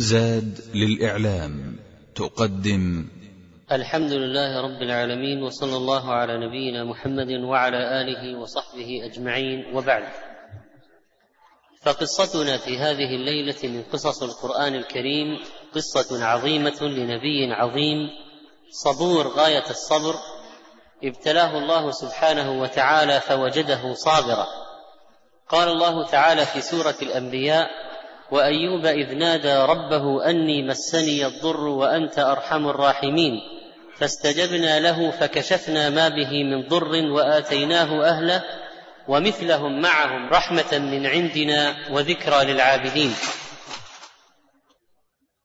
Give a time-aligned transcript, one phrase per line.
[0.00, 1.76] زاد للإعلام
[2.14, 3.08] تقدم.
[3.72, 10.04] الحمد لله رب العالمين وصلى الله على نبينا محمد وعلى آله وصحبه أجمعين وبعد.
[11.82, 15.38] فقصتنا في هذه الليلة من قصص القرآن الكريم
[15.74, 17.98] قصة عظيمة لنبي عظيم
[18.70, 20.14] صبور غاية الصبر
[21.04, 24.46] ابتلاه الله سبحانه وتعالى فوجده صابرا.
[25.48, 27.89] قال الله تعالى في سورة الأنبياء
[28.30, 33.40] وأيوب إذ نادى ربه أني مسني الضر وأنت أرحم الراحمين
[33.96, 38.42] فاستجبنا له فكشفنا ما به من ضر وآتيناه أهله
[39.08, 43.14] ومثلهم معهم رحمة من عندنا وذكرى للعابدين.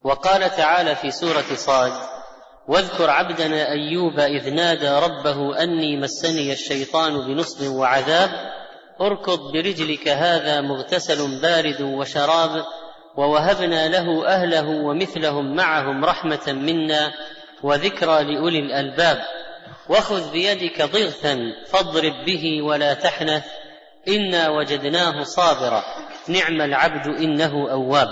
[0.03, 1.93] وقال تعالى في سورة صاد
[2.67, 8.54] واذكر عبدنا أيوب إذ نادى ربه أني مسني الشيطان بنصب وعذاب
[9.01, 12.65] اركض برجلك هذا مغتسل بارد وشراب
[13.17, 17.13] ووهبنا له أهله ومثلهم معهم رحمة منا
[17.63, 19.17] وذكرى لأولي الألباب.
[19.89, 21.37] وخذ بيدك ضغثا
[21.67, 23.45] فاضرب به ولا تحنث
[24.07, 25.83] إنا وجدناه صابرا.
[26.27, 28.09] نعم العبد إنه أواب.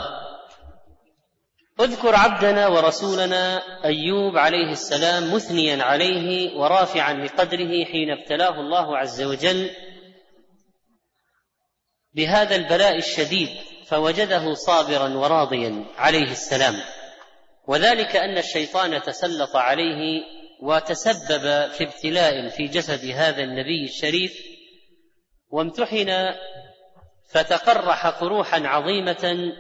[1.80, 9.70] اذكر عبدنا ورسولنا أيوب عليه السلام مثنيا عليه ورافعا لقدره حين ابتلاه الله عز وجل.
[12.16, 13.50] بهذا البلاء الشديد
[13.86, 16.76] فوجده صابرا وراضيا عليه السلام.
[17.68, 20.24] وذلك أن الشيطان تسلط عليه
[20.62, 24.34] وتسبب في ابتلاء في جسد هذا النبي الشريف
[25.50, 26.34] وامتحن
[27.30, 29.54] فتقرح قروحا عظيمة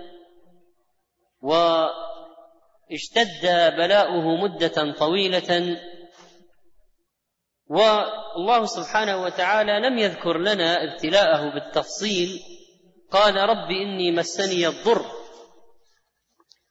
[1.41, 3.41] واشتد
[3.77, 5.77] بلاؤه مدة طويلة
[7.67, 12.39] والله سبحانه وتعالى لم يذكر لنا ابتلاءه بالتفصيل.
[13.11, 15.05] قال رب إني مسني الضر.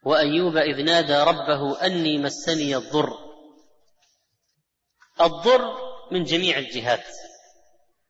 [0.04, 3.12] وأيوب إذ نادى ربه أني مسني الضر.
[5.20, 5.74] الضر
[6.10, 7.06] من جميع الجهات.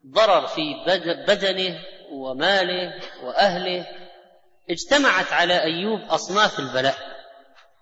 [0.06, 0.62] ضرر في
[1.28, 1.78] بدنه
[2.12, 3.86] وماله وأهله.
[4.70, 6.96] اجتمعت على أيوب أصناف البلاء.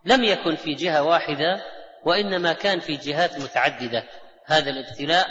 [0.05, 1.65] لم يكن في جهة واحدة
[2.05, 4.05] وإنما كان في جهات متعددة.
[4.51, 5.27] هذا الابتلاء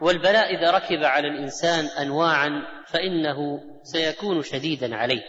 [0.00, 2.50] والبلاء إذا ركب على الإنسان انواعا
[2.86, 5.22] فإنه سيكون شديدا عليه.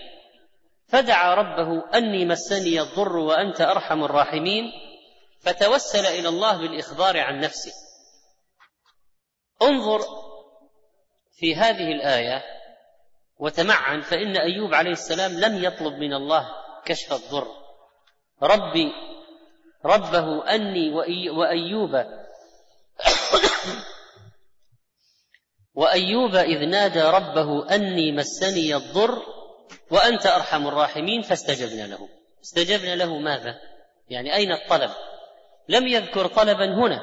[0.88, 4.72] فدعا ربه أني مسني الضر وأنت أرحم الراحمين
[5.42, 7.72] فتوسل إلى الله بالإخبار عن نفسه.
[9.62, 10.00] انظر
[11.38, 12.44] في هذه الآية
[13.38, 16.50] وتمعن فإن أيوب عليه السلام لم يطلب من الله
[16.86, 17.48] كشف الضر.
[18.44, 18.92] ربي
[19.86, 20.92] ربه أني
[21.30, 22.25] وأيوب
[25.76, 29.22] وأيوب إذ نادى ربه أني مسني الضر
[29.92, 32.10] وأنت أرحم الراحمين فاستجبنا له.
[32.44, 33.56] استجبنا له ماذا؟
[34.10, 34.92] يعني أين الطلب؟
[35.70, 37.00] لم يذكر طلبا هنا.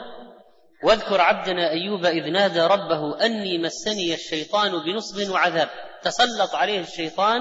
[0.84, 5.68] واذكر عبدنا أيوب إذ نادى ربه أني مسني الشيطان بنصب وعذاب.
[6.02, 7.40] تسلط عليه الشيطان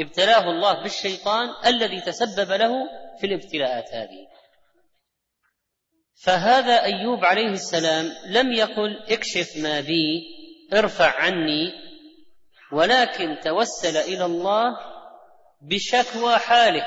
[0.00, 2.72] ابتلاه الله بالشيطان الذي تسبب له
[3.20, 4.39] في الابتلاءات هذه.
[6.22, 10.22] فهذا أيوب عليه السلام لم يقل اكشف ما بي
[10.72, 11.72] ارفع عني
[12.72, 14.76] ولكن توسل إلى الله
[15.60, 16.86] بشكوى حاله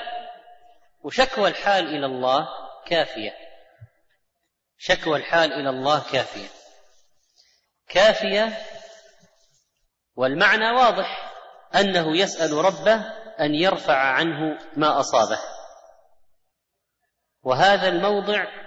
[1.03, 2.47] وشكوى الحال إلى الله
[2.85, 3.33] كافية.
[4.77, 6.47] شكوى الحال إلى الله كافية.
[7.87, 8.57] كافية
[10.15, 11.33] والمعنى واضح
[11.75, 12.95] أنه يسأل ربه
[13.39, 15.39] أن يرفع عنه ما أصابه.
[17.43, 18.62] وهذا الموضع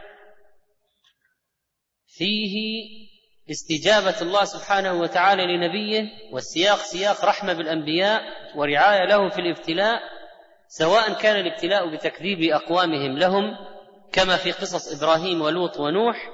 [2.19, 2.85] فيه
[3.51, 8.23] استجابة الله سبحانه وتعالى لنبيه والسياق سياق رحمة بالأنبياء
[8.57, 10.01] ورعاية له في الابتلاء
[10.69, 13.57] سواء كان الابتلاء بتكذيب أقوامهم لهم
[14.13, 16.31] كما في قصص إبراهيم ولوط ونوح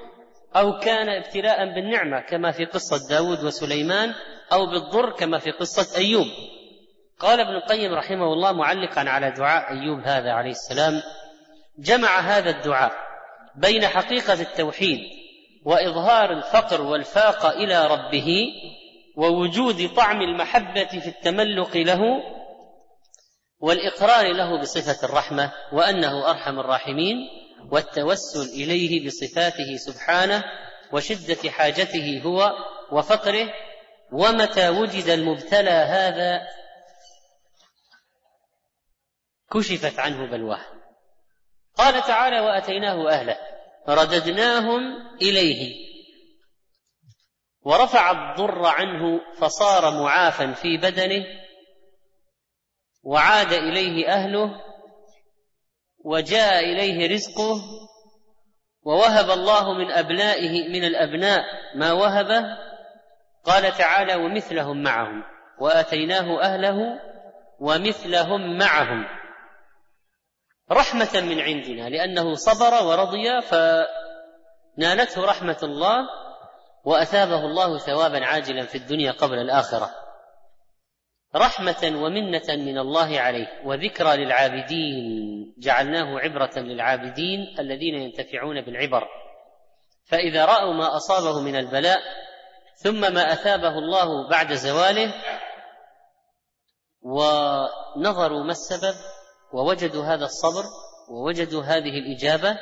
[0.55, 4.13] أو كان ابتلاء بالنعمة كما في قصة داود وسليمان
[4.53, 6.27] أو بالضر كما في قصة أيوب.
[7.19, 11.01] قال ابن القيم رحمه الله معلقا على دعاء أيوب هذا عليه السلام
[11.79, 12.91] جمع هذا الدعاء
[13.55, 15.22] بين حقيقة التوحيد
[15.65, 18.47] وإظهار الفقر والفاقه إلى ربه
[19.17, 22.01] ووجود طعم المحبة في التملق له
[23.59, 27.17] والاقرار له بصفة الرحمة وأنه أرحم الراحمين
[27.71, 30.43] والتوسل إليه بصفاته سبحانه
[30.91, 32.51] وشدة حاجته هو
[32.91, 33.53] وفقره
[34.11, 36.41] ومتى وجد المبتلى هذا
[39.53, 40.61] كشفت عنه بلواه.
[41.77, 43.52] قال تعالى وأتيناه أهله.
[43.89, 44.81] رددناهم
[45.21, 45.83] إليه.
[47.61, 51.25] ورفع الضر عنه فصار معافا في بدنه
[53.03, 54.61] وعاد إليه أهله
[56.05, 57.61] وجاء إليه رزقه
[58.83, 61.43] ووهب الله من أبنائه من الأبناء
[61.75, 62.43] ما وهبه.
[63.45, 65.23] قال تعالى ومثلهم معهم
[65.59, 66.99] وآتيناه أهله
[67.59, 69.22] ومثلهم معهم.
[70.71, 75.97] رحمة من عندنا لأنه صبر ورضي فنالته رحمة الله
[76.85, 79.89] وأثابه الله ثوابا عاجلا في الدنيا قبل الآخرة.
[81.35, 89.07] رحمة ومنة من الله عليه وذكرى للعابدين جعلناه عبرة للعابدين الذين ينتفعون بالعبر.
[90.05, 91.99] فإذا رأوا ما أصابه من البلاء
[92.75, 95.13] ثم ما أثابه الله بعد زواله
[97.01, 98.95] ونظروا ما السبب
[99.53, 100.63] ووجدوا هذا الصبر
[101.09, 102.57] ووجدوا هذه الإجابة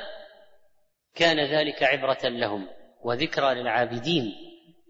[1.16, 2.68] كان ذلك عبرة لهم
[3.04, 4.32] وذكرى للعابدين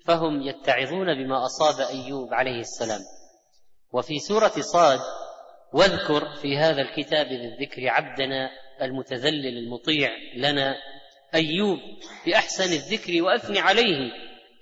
[0.06, 3.02] فهم يتعظون بما أصاب أيوب عليه السلام.
[3.94, 5.00] وفي سورة صاد
[5.74, 8.50] واذكر في هذا الكتاب بالذكر عبدنا
[8.82, 10.76] المتذلل المطيع لنا
[11.36, 11.80] أيوب
[12.26, 14.12] بأحسن الذكر وأثني عليه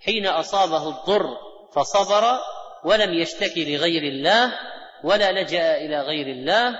[0.05, 1.37] حين أصابه الضر
[1.75, 2.23] فصبر
[2.83, 4.53] ولم يشتكي لغير الله
[5.03, 6.75] ولا لجأ إلى غير الله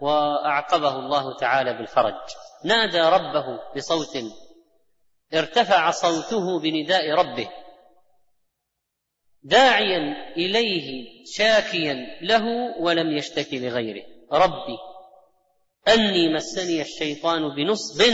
[0.00, 2.14] وأعقبه الله تعالى بالفرج.
[2.64, 4.16] نادى ربه بصوت
[5.34, 7.48] ارتفع صوته بنداء ربه
[9.42, 11.06] داعيا إليه
[11.36, 12.44] شاكيا له
[12.80, 14.04] ولم يشتكي لغيره.
[14.32, 14.78] ربي
[15.88, 18.04] أني مسني الشيطان بنصب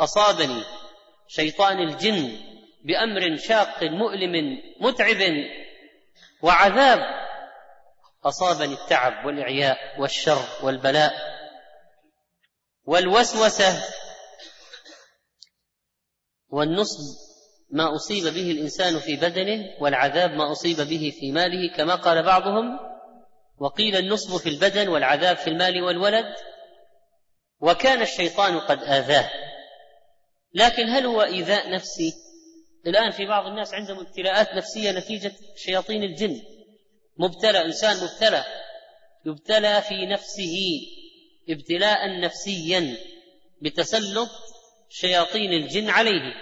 [0.00, 0.62] أصابني
[1.28, 2.38] شيطان الجن
[2.84, 5.34] بأمر شاق مؤلم متعب
[6.42, 7.21] وعذاب
[8.24, 11.12] أصابني التعب والإعياء والشر والبلاء
[12.84, 13.84] والوسوسة
[16.48, 16.98] والنصب
[17.70, 22.78] ما أصيب به الإنسان في بدنه والعذاب ما أصيب به في ماله كما قال بعضهم
[23.58, 26.34] وقيل النصب في البدن والعذاب في المال والولد.
[27.60, 29.30] وكان الشيطان قد آذاه.
[30.54, 32.12] لكن هل هو إيذاء نفسي؟
[32.86, 36.40] الآن في بعض الناس عندهم ابتلاءات نفسية نتيجة شياطين الجن.
[37.22, 38.44] مبتلى إنسان مبتلى
[39.26, 40.56] يبتلى في نفسه
[41.48, 42.96] ابتلاء نفسيا
[43.62, 44.30] بتسلط
[44.88, 46.34] شياطين الجن عليه.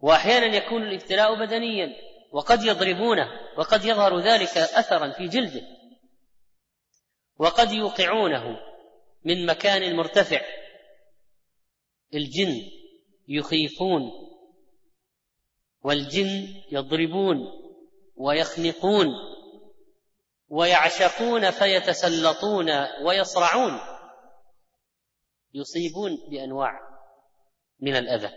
[0.00, 1.88] واحيانا يكون الابتلاء بدنيا
[2.32, 3.26] وقد يضربونه
[3.58, 5.62] وقد يظهر ذلك اثرا في جلده.
[7.38, 8.58] وقد يوقعونه
[9.24, 10.40] من مكان مرتفع.
[12.14, 12.54] الجن
[13.28, 14.02] يخيفون
[15.84, 17.38] والجن يضربون
[18.16, 19.31] ويخنقون.
[20.52, 22.70] ويعشقون فيتسلطون
[23.06, 23.80] ويصرعون.
[25.54, 26.72] يصيبون بأنواع
[27.80, 28.30] من الأذى.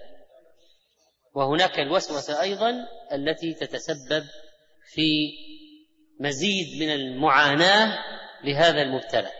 [1.34, 2.74] وهناك الوسوسة أيضا
[3.12, 4.24] التي تتسبب
[4.94, 5.32] في
[6.20, 7.98] مزيد من المعاناة
[8.44, 9.32] لهذا المبتلى.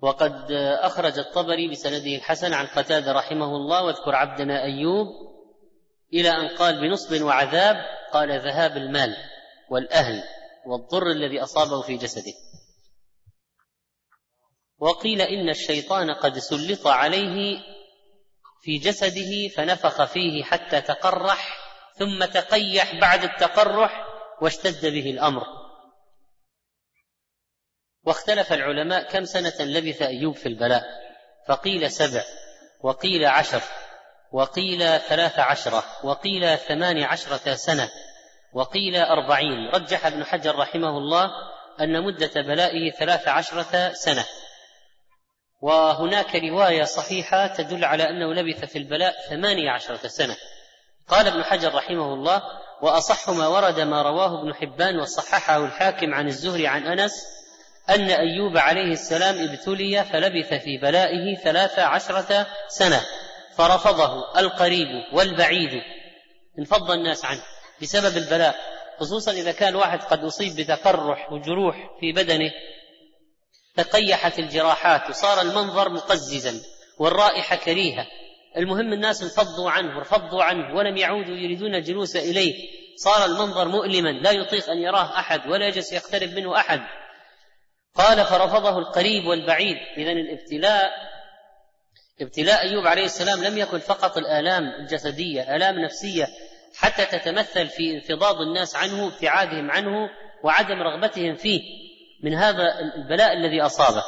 [0.00, 5.06] وقد أخرج الطبري بسنده الحسن عن قتادة رحمه الله واذكر عبدنا أيوب
[6.12, 7.76] إلى أن قال بنصب وعذاب
[8.12, 9.33] قال ذهاب المال.
[9.70, 10.22] والأهل
[10.66, 12.32] والضر الذي أصابه في جسده.
[14.78, 17.58] وقيل إن الشيطان قد سلط عليه
[18.62, 21.58] في جسده فنفخ فيه حتى تقرح
[21.98, 24.06] ثم تقيح بعد التقرح
[24.42, 25.42] واشتد به الأمر.
[28.04, 30.84] واختلف العلماء كم سنة لبث أيوب في البلاء.
[31.48, 32.24] فقيل سبع
[32.80, 33.62] وقيل عشر
[34.32, 37.90] وقيل ثلاث عشرة وقيل ثمان عشرة سنة.
[38.54, 39.68] وقيل أربعين.
[39.74, 41.30] رجح ابن حجر رحمه الله
[41.80, 44.24] أن مدة بلائه ثلاث عشرة سنة.
[45.62, 50.36] وهناك رواية صحيحة تدل على أنه لبث في البلاء ثمانية عشرة سنة.
[51.08, 52.42] قال ابن حجر رحمه الله
[52.82, 57.12] وأصح ما ورد ما رواه ابن حبان وصححه الحاكم عن الزهري عن أنس
[57.90, 63.00] أن أيوب عليه السلام ابتلي فلبث في بلائه ثلاث عشرة سنة
[63.56, 65.82] فرفضه القريب والبعيد.
[66.58, 67.42] انفض الناس عنه.
[67.82, 68.56] بسبب البلاء
[69.00, 72.50] خصوصا إذا كان واحد قد أصيب بتقرح وجروح في بدنه
[73.76, 76.60] تقيحت الجراحات وصار المنظر مقززا
[76.98, 78.06] والرائحة كريهة.
[78.56, 82.54] المهم الناس انفضوا عنه ورفضوا عنه ولم يعودوا يريدون الجلوس إليه.
[82.96, 86.80] صار المنظر مؤلما لا يطيق أن يراه أحد ولا يجلس يقترب منه أحد.
[87.94, 89.76] قال فرفضه القريب والبعيد.
[89.96, 90.90] إذا الابتلاء
[92.20, 96.28] ابتلاء أيوب عليه السلام لم يكن فقط الآلام الجسدية آلام نفسية
[96.76, 100.10] حتى تتمثل في انفضاض الناس عنه ابتعادهم عنه
[100.44, 101.60] وعدم رغبتهم فيه
[102.22, 104.02] من هذا البلاء الذي أصابه.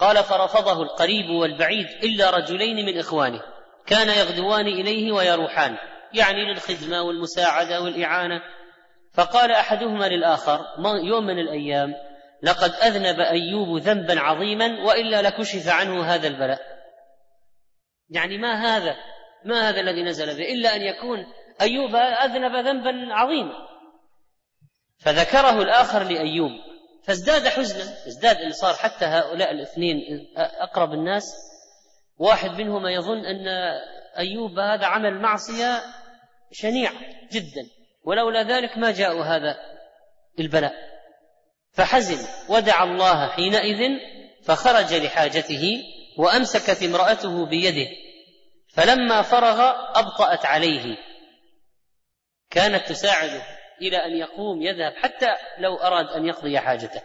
[0.00, 3.42] قال فرفضه القريب والبعيد إلا رجلين من إخوانه.
[3.86, 5.76] كان يغدوان إليه ويروحان
[6.14, 8.40] يعني للخدمة والمساعدة والإعانة.
[9.14, 10.60] فقال أحدهما للآخر
[11.04, 11.94] يوم من الأيام
[12.42, 16.60] لقد أذنب أيوب ذنبا عظيما وإلا لكشف عنه هذا البلاء.
[18.10, 18.96] يعني ما هذا
[19.44, 21.26] ما هذا الذي نزل به؟ إلا أن يكون
[21.60, 23.68] أيوب أذنب ذنبا عظيما.
[24.98, 26.50] فذكره الآخر لأيوب.
[27.04, 29.96] فازداد حزنا ازداد ان صار حتى هؤلاء الاثنين
[30.36, 31.34] أقرب الناس.
[32.18, 33.48] واحد منهما يظن أن
[34.18, 35.82] أيوب هذا عمل معصية
[36.52, 36.90] شنيع
[37.32, 37.66] جدا.
[38.04, 39.56] ولولا ذلك ما جاءوا هذا
[40.40, 40.74] البلاء.
[41.72, 43.98] فحزن ودعا الله حينئذ
[44.44, 45.82] فخرج لحاجته
[46.18, 47.90] وامسكت امرأته بيده.
[48.74, 50.96] فلما فرغ أبطأت عليه.
[52.50, 53.42] كانت تساعده
[53.82, 57.02] إلى أن يقوم يذهب حتى لو أراد أن يقضي حاجته.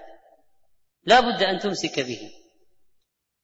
[1.05, 2.31] لا بد أن تمسك به.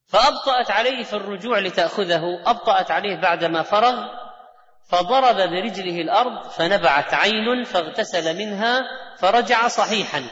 [0.06, 4.20] فأبطأت عليه في الرجوع لتأخذه أبطأت عليه بعدما فرغ
[4.90, 8.82] فضرب برجله الأرض فنبعت عين فاغتسل منها
[9.18, 10.24] فرجع صحيحا.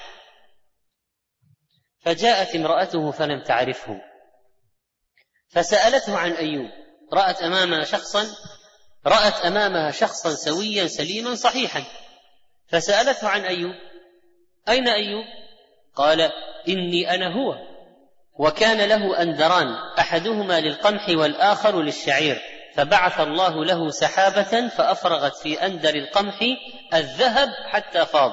[2.00, 4.02] فجاءت امرأته فلم تعرفه.
[5.50, 6.70] فسألته عن أيوب
[7.14, 8.26] رأت امامها شخصا
[9.08, 11.84] رأت امامها شخصا سويا سليما صحيحا
[12.68, 13.76] فسألته عن أيوب
[14.70, 15.26] أين أيوب؟
[15.96, 16.32] قال
[16.68, 17.56] إني أنا هو
[18.40, 19.68] وكان له أندران
[20.00, 22.42] أحدهما للقمح والآخر للشعير
[22.76, 26.40] فبعث الله له سحابة فأفرغت في أندر القمح
[26.94, 28.32] الذهب حتى فاض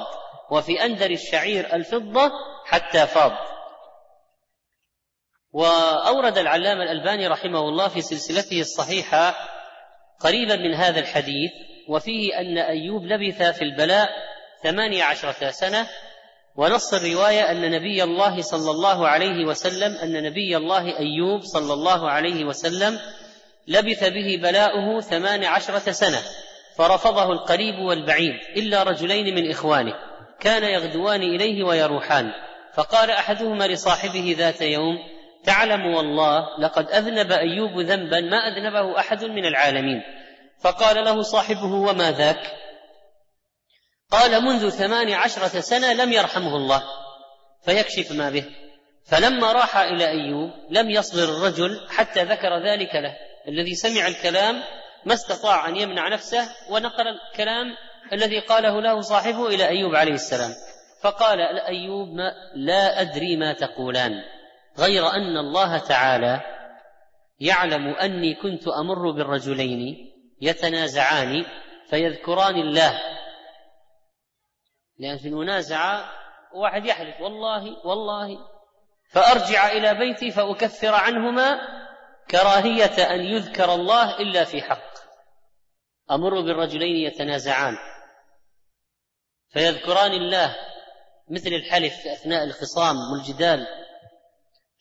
[0.50, 2.30] وفي أندر الشعير الفضة
[2.64, 3.32] حتى فاض.
[5.52, 9.53] وأورد العلامة الألباني رحمه الله في سلسلته الصحيحة
[10.24, 11.50] قريبا من هذا الحديث
[11.88, 14.08] وفيه أن أيوب لبث في البلاء
[14.62, 15.86] ثمانيه عشرة سنة
[16.56, 22.10] ونص الرواية أن نبي الله صلى الله عليه وسلم أن نبي الله أيوب صلى الله
[22.10, 22.98] عليه وسلم
[23.68, 26.18] لبث به بلاؤه ثمان عشرة سنة
[26.76, 29.94] فرفضه القريب والبعيد إلا رجلين من إخوانه
[30.40, 32.30] كان يغدوان إليه ويروحان
[32.74, 34.98] فقال أحدهما لصاحبه ذات يوم
[35.44, 40.02] تعلم والله لقد أذنب أيوب ذنبا ما أذنبه أحد من العالمين.
[40.60, 42.52] فقال له صاحبه وما ذاك؟
[44.10, 46.82] قال منذ ثمان عشرة سنة لم يرحمه الله
[47.64, 48.44] فيكشف ما به.
[49.06, 53.16] فلما راح إلى أيوب لم يصبر الرجل حتى ذكر ذلك له.
[53.48, 54.62] الذي سمع الكلام
[55.04, 57.66] ما استطاع أن يمنع نفسه ونقل الكلام
[58.12, 60.50] الذي قاله له صاحبه إلى أيوب عليه السلام.
[61.02, 64.12] فقال أيوب ما لا أدري ما تقولان.
[64.78, 66.40] غير أن الله تعالى
[67.40, 71.44] يعلم أني كنت أمر بالرجلين يتنازعان
[71.90, 73.00] فيذكران الله.
[74.98, 76.10] لأن في المنازعة
[76.54, 78.38] واحد يحلف والله والله.
[79.10, 81.58] فأرجع إلى بيتي فأكفر عنهما
[82.30, 84.94] كراهية أن يذكر الله إلا في حق.
[86.10, 87.76] أمر بالرجلين يتنازعان
[89.48, 90.56] فيذكران الله
[91.30, 93.66] مثل الحلف في أثناء الخصام والجدال.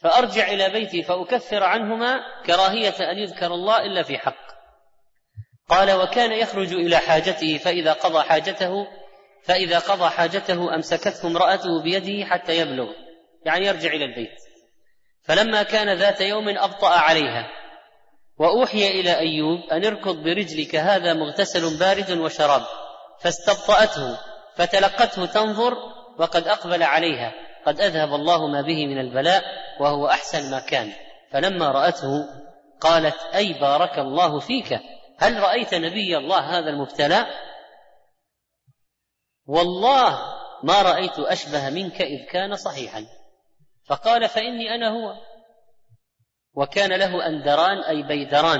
[0.03, 4.53] فأرجع إلى بيتي فأكفر عنهما كراهية أن يذكر الله إلا في حق.
[5.69, 8.87] قال وكان يخرج إلى حاجته فإذا قضى حاجته
[9.43, 12.87] فإذا قضى حاجته أمسكته امرأته بيده حتى يبلغ
[13.45, 14.35] يعني يرجع إلى البيت.
[15.23, 17.47] فلما كان ذات يوم أبطأ عليها.
[18.39, 22.61] وأوحي إلى أيوب أن اركض برجلك هذا مغتسل بارد وشراب.
[23.21, 24.17] فاستبطأته
[24.55, 25.73] فتلقته تنظر
[26.19, 27.33] وقد أقبل عليها.
[27.65, 30.93] قد أذهب الله ما به من البلاء وهو أحسن ما كان.
[31.31, 32.25] فلما رأته
[32.81, 34.79] قالت أي بارك الله فيك.
[35.19, 37.25] هل رأيت نبي الله هذا المبتلى؟
[39.45, 40.19] والله
[40.63, 43.05] ما رأيت أشبه منك إذ كان صحيحا.
[43.87, 45.15] فقال فإني أنا هو.
[46.53, 48.59] وكان له أندران أي بيدران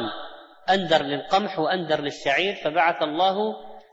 [0.70, 3.38] أندر للقمح وأندر للشعير فبعث الله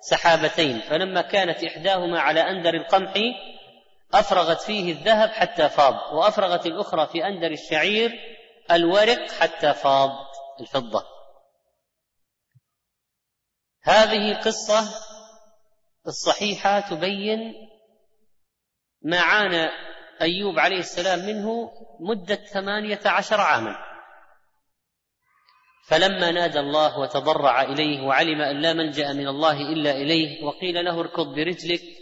[0.00, 0.78] سحابتين.
[0.78, 3.14] فلما كانت إحداهما على أندر القمح
[4.14, 8.12] أفرغت فيه الذهب حتى فاض وأفرغت الأخرى في أندر الشعير
[8.70, 10.10] الورق حتى فاض
[10.60, 11.04] الفضة.
[13.82, 14.88] هذه قصة
[16.06, 17.54] الصحيحة تبين
[19.02, 19.68] ما عانى
[20.20, 23.76] أيوب عليه السلام منه مدة ثمانية عشر عاما.
[25.88, 31.00] فلما نادى الله وتضرع إليه وعلم أن لا ملجأ من الله إلا إليه وقيل له
[31.00, 31.99] اركض برجلك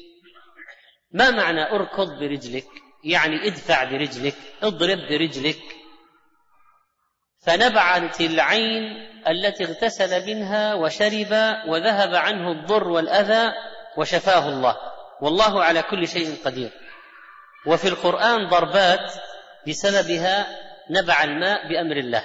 [1.10, 2.66] ما معنى اركض برجلك؟
[3.04, 5.58] يعني ادفع برجلك اضرب برجلك.
[7.46, 8.82] فنبعت العين
[9.28, 11.32] التي اغتسل منها وشرب
[11.68, 13.52] وذهب عنه الضر والأذى
[13.96, 14.76] وشفاه الله.
[15.22, 16.70] والله على كل شيء قدير.
[17.66, 19.14] وفي القرآن ضربات
[19.68, 20.46] بسببها
[20.90, 22.24] نبع الماء بأمر الله.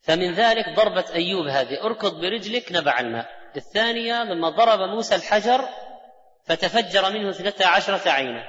[0.00, 1.82] فمن ذلك ضربة أيوب هذه.
[1.82, 3.28] اركض برجلك نبع الماء.
[3.56, 5.68] الثانية لما ضرب موسى الحجر
[6.44, 8.44] فتفجر منه اثنتا عشرة عينا.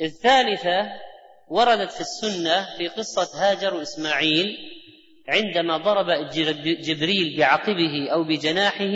[0.00, 0.92] الثالثة
[1.48, 4.56] وردت في السنة في قصة هاجر وإسماعيل
[5.28, 6.06] عندما ضرب
[6.80, 8.94] جبريل بعقبه أو بجناحه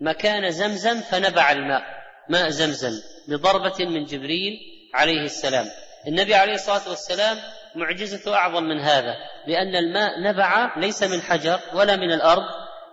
[0.00, 1.82] مكان زمزم فنبع الماء
[2.28, 4.58] ماء زمزم بضربة من جبريل
[4.94, 5.66] عليه السلام.
[6.08, 7.38] النبي عليه الصلاة والسلام
[7.74, 9.14] معجزته أعظم من هذا
[9.46, 12.42] لأن الماء نبع ليس من حجر ولا من الأرض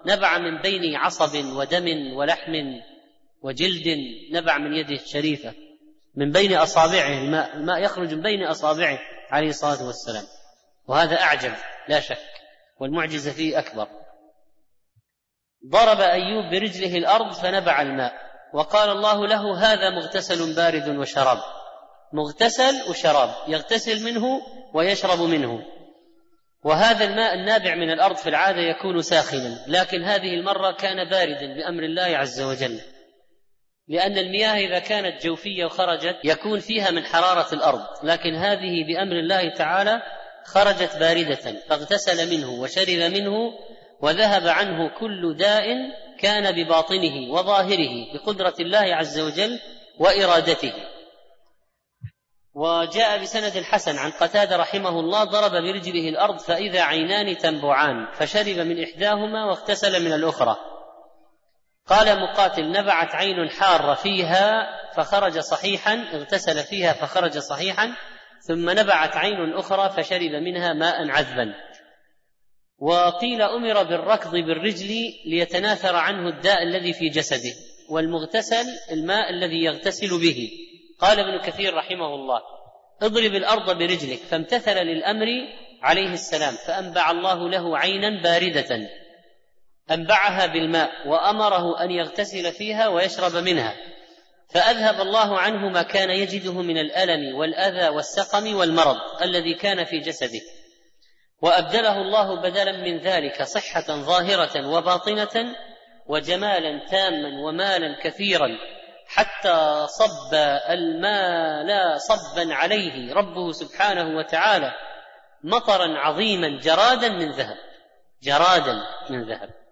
[0.06, 2.54] نبع من بين عصب ودم ولحم
[3.42, 3.98] وجلد
[4.32, 5.54] نبع من يده الشريفة
[6.16, 9.00] من بين أصابعه الماء الماء يخرج من بين أصابعه
[9.32, 10.24] عليه الصلاة والسلام.
[10.88, 11.54] وهذا أعجب
[11.88, 12.18] لا شك
[12.80, 13.88] والمعجزة فيه أكبر.
[15.70, 18.14] ضرب أيوب برجله الأرض فنبع الماء
[18.54, 21.38] وقال الله له هذا مغتسل بارد وشراب.
[22.14, 24.42] مغتسل وشراب يغتسل منه
[24.74, 25.66] ويشرب منه.
[26.64, 31.84] وهذا الماء النابع من الأرض في العادة يكون ساخنا لكن هذه المرة كان باردا بأمر
[31.84, 32.82] الله عز وجل.
[33.88, 39.50] لأن المياه إذا كانت جوفية وخرجت يكون فيها من حرارة الأرض لكن هذه بأمر الله
[39.50, 40.02] تعالى
[40.46, 43.54] خرجت باردة فاغتسل منه وشرب منه
[44.02, 45.68] وذهب عنه كل داء
[46.20, 49.60] كان بباطنه وظاهره بقدرة الله عز وجل
[50.00, 50.74] وإرادته.
[52.54, 58.84] وجاء بسند الحسن عن قتادة رحمه الله ضرب برجله الأرض فإذا عينان تنبعان فشرب من
[58.84, 60.58] إحداهما واغتسل من الأخرى.
[61.88, 64.68] قال مقاتل نبعت عين حارة فيها
[64.98, 67.96] فخرج صحيحا اغتسل فيها فخرج صحيحا
[68.48, 71.54] ثم نبعت عين أخرى فشرب منها ماء عذبا.
[72.80, 74.90] وقيل أمر بالركض بالرجل
[75.26, 77.54] ليتناثر عنه الداء الذي في جسده
[77.90, 80.50] والمغتسل الماء الذي يغتسل به.
[81.00, 82.42] قال ابن كثير رحمه الله
[83.02, 85.28] اضرب الأرض برجلك فامتثل للأمر
[85.82, 88.90] عليه السلام فأنبع الله له عينا باردة.
[89.92, 93.76] أنبعها بالماء وأمره أن يغتسل فيها ويشرب منها
[94.50, 100.42] فأذهب الله عنه ما كان يجده من الألم والأذى والسقم والمرض الذي كان في جسده.
[101.42, 105.56] وأبدله الله بدلا من ذلك صحة ظاهرة وباطنة
[106.08, 108.48] وجمالا تاما ومالا كثيرا
[109.08, 110.34] حتى صب
[110.70, 113.14] المال صبا عليه.
[113.14, 114.72] ربه سبحانه وتعالى
[115.44, 117.58] مطرا عظيما جرادا من ذهب
[118.24, 119.67] جرادا من ذهب.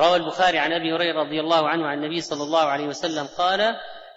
[0.00, 3.76] روى البخاري عن أبي هريرة رضي الله عنه عن النبي صلى الله عليه وسلم قال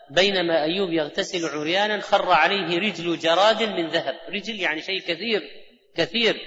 [0.09, 4.15] بينما أيوب يغتسل عريانا خر عليه رجل جراد من ذهب.
[4.29, 5.41] رجل يعني شيء كثير
[5.95, 6.41] كثير.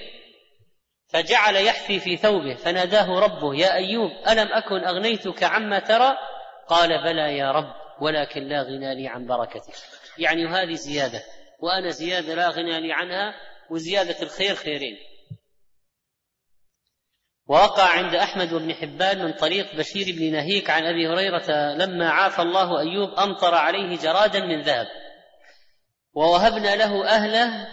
[1.09, 6.17] فجعل يحفي في ثوبه فناداه ربه يا أيوب ألم أكن أغنيتك عما ترى؟
[6.69, 9.75] قال بلى يا رب ولكن لا غنى لي عن بركتك
[10.19, 11.23] يعني هذه زيادة
[11.61, 13.35] وأنا زيادة لا غنى لي عنها
[13.71, 14.97] وزيادة الخير خيرين.
[17.49, 22.43] ووقع عند أحمد وابن حبان من طريق بشير بن نهيك عن أبي هريرة لما عافى
[22.43, 24.87] الله أيوب أمطر عليه جرادا من ذهب.
[26.15, 27.69] ووهبنا له أهله.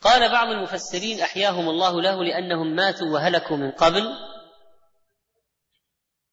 [0.00, 4.12] قال بعض المفسرين أحياهم الله له لأنهم ماتوا وهلكوا من قبل.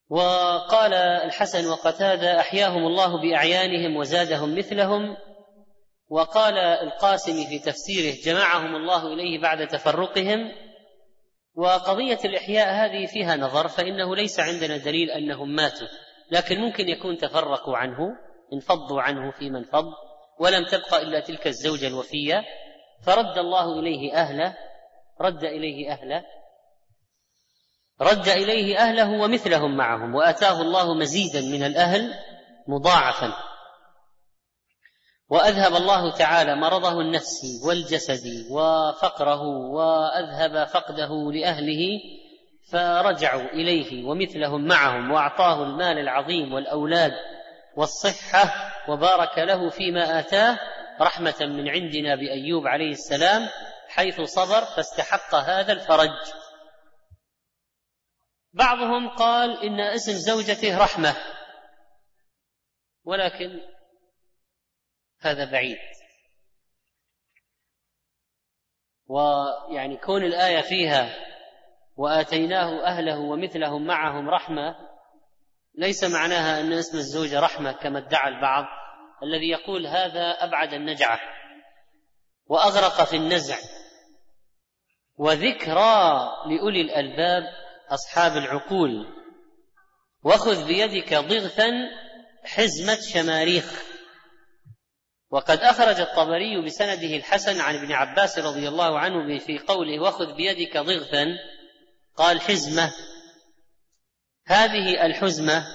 [0.10, 5.18] وقال الحسن وقتادة أحياهم الله بأعيانهم وزادهم مثلهم.
[6.10, 10.65] وقال القاسم في تفسيره جمعهم الله إليه بعد تفرقهم.
[11.56, 15.88] وقضية الإحياء هذه فيها نظر فإنه ليس عندنا دليل أنهم ماتوا
[16.32, 17.98] لكن ممكن يكون تفرقوا عنه
[18.54, 19.86] انفضوا عنه فيما انفض
[20.40, 22.44] ولم تبقى إلا تلك الزوجة الوفية
[23.06, 24.58] فرد الله إليه أهله
[25.22, 26.24] رد إليه أهله
[28.02, 32.14] رد إليه أهله ومثلهم معهم وأتاه الله مزيدا من الأهل
[32.68, 33.34] مضاعفا.
[35.30, 42.00] وأذهب الله تعالى مرضه النفسي والجسدي وفقره وأذهب فقده لأهله
[42.72, 47.12] فرجعوا إليه ومثلهم معهم وأعطاه المال العظيم والأولاد
[47.78, 50.60] والصحة وبارك له فيما آتاه
[51.02, 53.48] رحمة من عندنا بأيوب عليه السلام
[53.90, 56.34] حيث صبر فاستحق هذا الفرج.
[58.54, 61.16] بعضهم قال إن اسم زوجته رحمة
[63.04, 63.75] ولكن
[65.26, 65.78] هذا بعيد.
[69.08, 71.16] ويعني كون الآية فيها
[71.98, 74.76] وآتيناه أهله ومثلهم معهم رحمة
[75.76, 78.66] ليس معناها أن اسم الزوجه رحمة كما ادعى البعض
[79.24, 81.20] الذي يقول هذا أبعد النجعة
[82.48, 83.56] وأغرق في النزع.
[85.18, 87.44] وذكرى لأولي الألباب
[87.90, 89.06] أصحاب العقول.
[90.24, 91.72] وخذ بيدك ضغثا
[92.44, 93.95] حزمة شماريخ.
[95.36, 100.78] وقد أخرج الطبري بسنده الحسن عن ابن عباس رضي الله عنه في قوله وخذ بيدك
[100.78, 101.26] ضغثا
[102.16, 102.94] قال حزمة
[104.46, 105.66] هذه الحزمة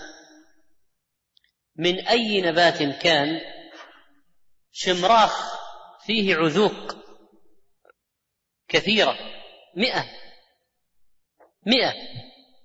[1.77, 3.41] من أي نبات كان؟
[4.73, 5.61] شمراخ
[6.07, 6.97] فيه عذوق
[8.69, 9.19] كثيرة
[9.77, 10.05] مئة
[11.67, 11.93] مئة.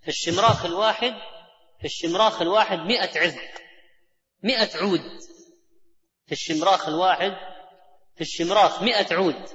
[0.01, 1.13] في الشمراخ الواحد
[1.79, 3.62] في الشمراخ الواحد مئة عذق
[4.43, 5.01] مئة عود.
[6.25, 7.31] في الشمراخ الواحد
[8.15, 9.49] في الشمراخ مئة عود.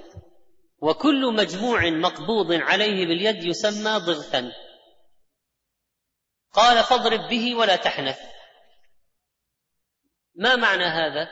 [0.83, 4.53] وكل مجموع مقبوض عليه باليد يسمى ضغثا.
[6.53, 8.19] قال فاضرب به ولا تحنث.
[10.35, 11.29] ما معنى هذا؟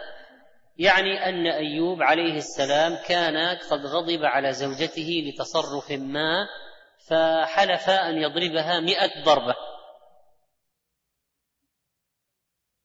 [0.77, 6.48] يعني أن أيوب عليه السلام كان قد غضب على زوجته لتصرف ما
[7.09, 9.55] فحلف أن يضربها مئة ضربة.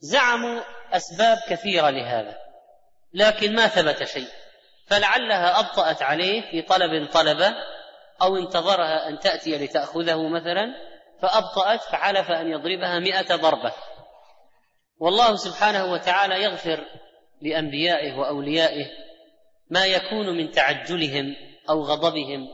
[0.04, 0.62] زعموا
[0.92, 2.38] أسباب كثيرة لهذا
[3.14, 4.28] لكن ما ثبت شيء
[4.88, 7.54] فلعلها أبطأت عليه في طلب طلبه
[8.22, 10.66] أو انتظرها أن تأتي لتأخذه مثلا
[11.22, 13.72] فأبطأت فحلف أن يضربها مئة ضربة.
[15.00, 16.86] والله سبحانه وتعالى يغفر
[17.42, 18.86] لأنبيائه وأوليائه
[19.70, 21.36] ما يكون من تعجلهم
[21.70, 22.48] أو غضبهم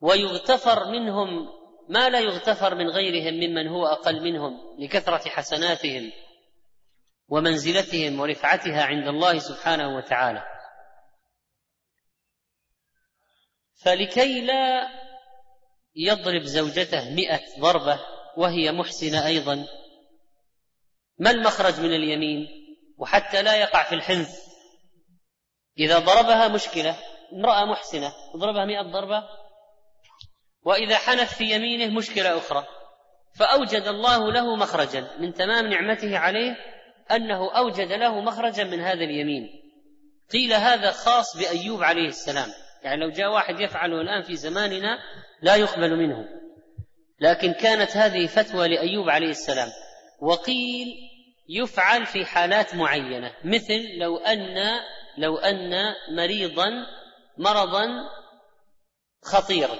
[0.00, 1.48] ويغتفر منهم
[1.88, 6.12] ما لا يغتفر من غيرهم ممن هو أقل منهم لكثرة حسناتهم
[7.28, 10.44] ومنزلتهم ورفعتها عند الله سبحانه وتعالى.
[13.74, 14.88] فلكي لا
[15.96, 18.00] يضرب زوجته مئة ضربة
[18.36, 19.66] وهي محسنة أيضا
[21.18, 22.48] ما المخرج من اليمين؟
[22.98, 24.44] وحتى لا يقع في الحنث.
[25.78, 26.98] إذا ضربها مشكلة
[27.32, 29.43] امرأة محسنة ضربها مئة ضربة
[30.64, 32.66] وإذا حنث في يمينه مشكلة أخرى.
[33.38, 36.56] فأوجد الله له مخرجا من تمام نعمته عليه
[37.10, 39.48] أنه أوجد له مخرجا من هذا اليمين.
[40.32, 42.48] قيل هذا خاص بأيوب عليه السلام.
[42.82, 44.98] يعني لو جاء واحد يفعله الآن في زماننا
[45.42, 46.28] لا يقبل منه.
[47.20, 49.68] لكن كانت هذه فتوى لأيوب عليه السلام.
[50.20, 50.86] وقيل
[51.48, 53.32] يفعل في حالات معينة.
[53.44, 54.80] مثل لو أن
[55.18, 56.70] لو أن مريضا
[57.38, 57.86] مرضا
[59.22, 59.78] خطيرا.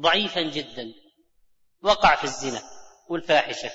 [0.00, 0.94] ضعيفا جدا.
[1.82, 2.62] وقع في الزنا
[3.08, 3.70] والفاحشة.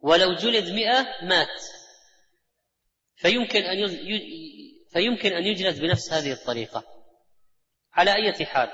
[0.00, 1.62] ولو جلد مئة مات.
[3.16, 3.88] فيمكن أن
[4.92, 6.84] فيمكن أن يجلد بنفس هذه الطريقة.
[7.92, 8.70] على أي حال.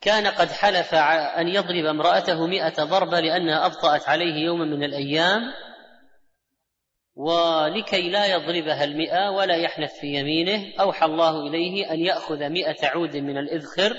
[0.00, 0.94] كان قد حلف
[1.38, 5.40] أن يضرب امرأته مئة ضربة لأنها أبطأت عليه يوما من الأيام.
[7.20, 13.16] ولكي لا يضربها المئة ولا يحنث في يمينه أوحى الله إليه أن يأخذ مئة عود
[13.16, 13.96] من الإذخر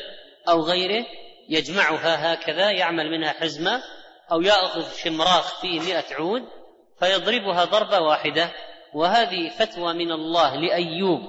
[0.49, 1.05] أو غيره
[1.49, 3.84] يجمعها هكذا يعمل منها حزمة
[4.31, 6.43] أو يأخذ شمراخ فيه مئة عود
[6.99, 8.51] فيضربها ضربة واحدة.
[8.93, 11.21] وهذه فتوى من الله لأيوب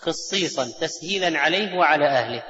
[0.00, 2.42] خصيصا تسهيلا عليه وعلى أهله.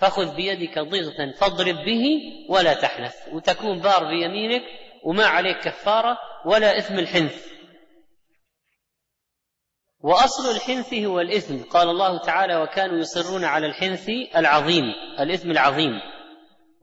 [0.00, 2.04] فخذ بيدك ضغثا فاضرب به
[2.48, 4.62] ولا تحنث وتكون بار بيمينك
[5.04, 7.55] وما عليك كفارة ولا إثم الحنث.
[10.06, 11.62] وأصل الحنث هو الإثم.
[11.70, 14.84] قال الله تعالى وكانوا يصرون على الحنث العظيم
[15.20, 16.00] الإثم العظيم.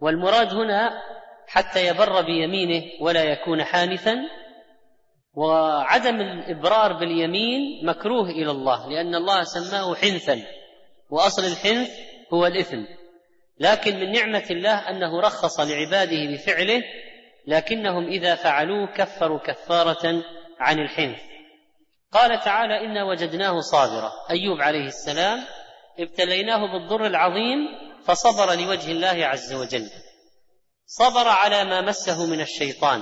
[0.02, 1.02] والمراد هنا
[1.48, 4.16] حتى يبر بيمينه ولا يكون حانثا.
[5.34, 10.42] وعدم الإبرار باليمين مكروه إلى الله لأن الله سماه حنثا.
[11.10, 11.90] وأصل الحنث
[12.34, 12.84] هو الإثم.
[13.60, 16.84] لكن من نعمة الله أنه رخص لعباده بفعله
[17.48, 20.24] لكنهم إذا فعلوه كفروا كفارة
[20.60, 21.33] عن الحنث.
[22.14, 24.12] قال تعالى إنا وجدناه صابرا.
[24.30, 25.40] أيوب عليه السلام
[26.00, 27.58] ابتليناه بالضر العظيم
[28.06, 29.90] فصبر لوجه الله عز وجل.
[30.86, 33.02] صبر على ما مسه من الشيطان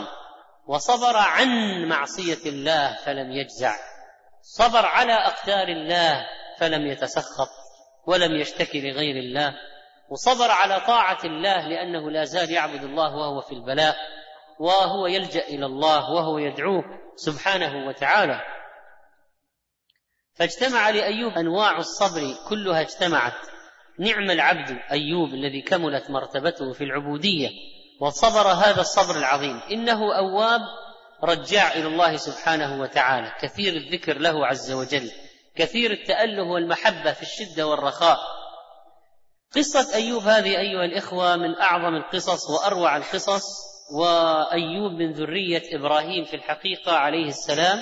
[0.67, 1.47] وصبر عن
[1.89, 3.75] معصية الله فلم يجزع
[4.41, 6.25] صبر على أقدار الله
[6.59, 7.49] فلم يتسخط
[8.07, 9.53] ولم يشتكي لغير الله
[10.09, 13.95] وصبر على طاعة الله لأنه لا زال يعبد الله وهو في البلاء
[14.59, 16.83] وهو يلجأ إلى الله وهو يدعوه
[17.15, 18.41] سبحانه وتعالى.
[20.41, 23.33] فاجتمع لأيوب أنواع الصبر كلها اجتمعت.
[23.99, 27.49] نعم العبد أيوب الذي كملت مرتبته في العبودية
[27.99, 29.59] وصبر هذا الصبر العظيم.
[29.71, 30.61] إنه أواب
[31.23, 33.31] رجاع إلى الله سبحانه وتعالى.
[33.41, 35.11] كثير الذكر له عز وجل.
[35.55, 38.19] كثير التأله والمحبة في الشدة والرخاء.
[39.55, 43.43] قصة أيوب هذه أيها الإخوة من أعظم القصص وأروع القصص.
[43.99, 47.79] وأيوب من ذرية إبراهيم في الحقيقة عليه السلام.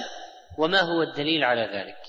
[0.58, 2.09] وما هو الدليل على ذلك؟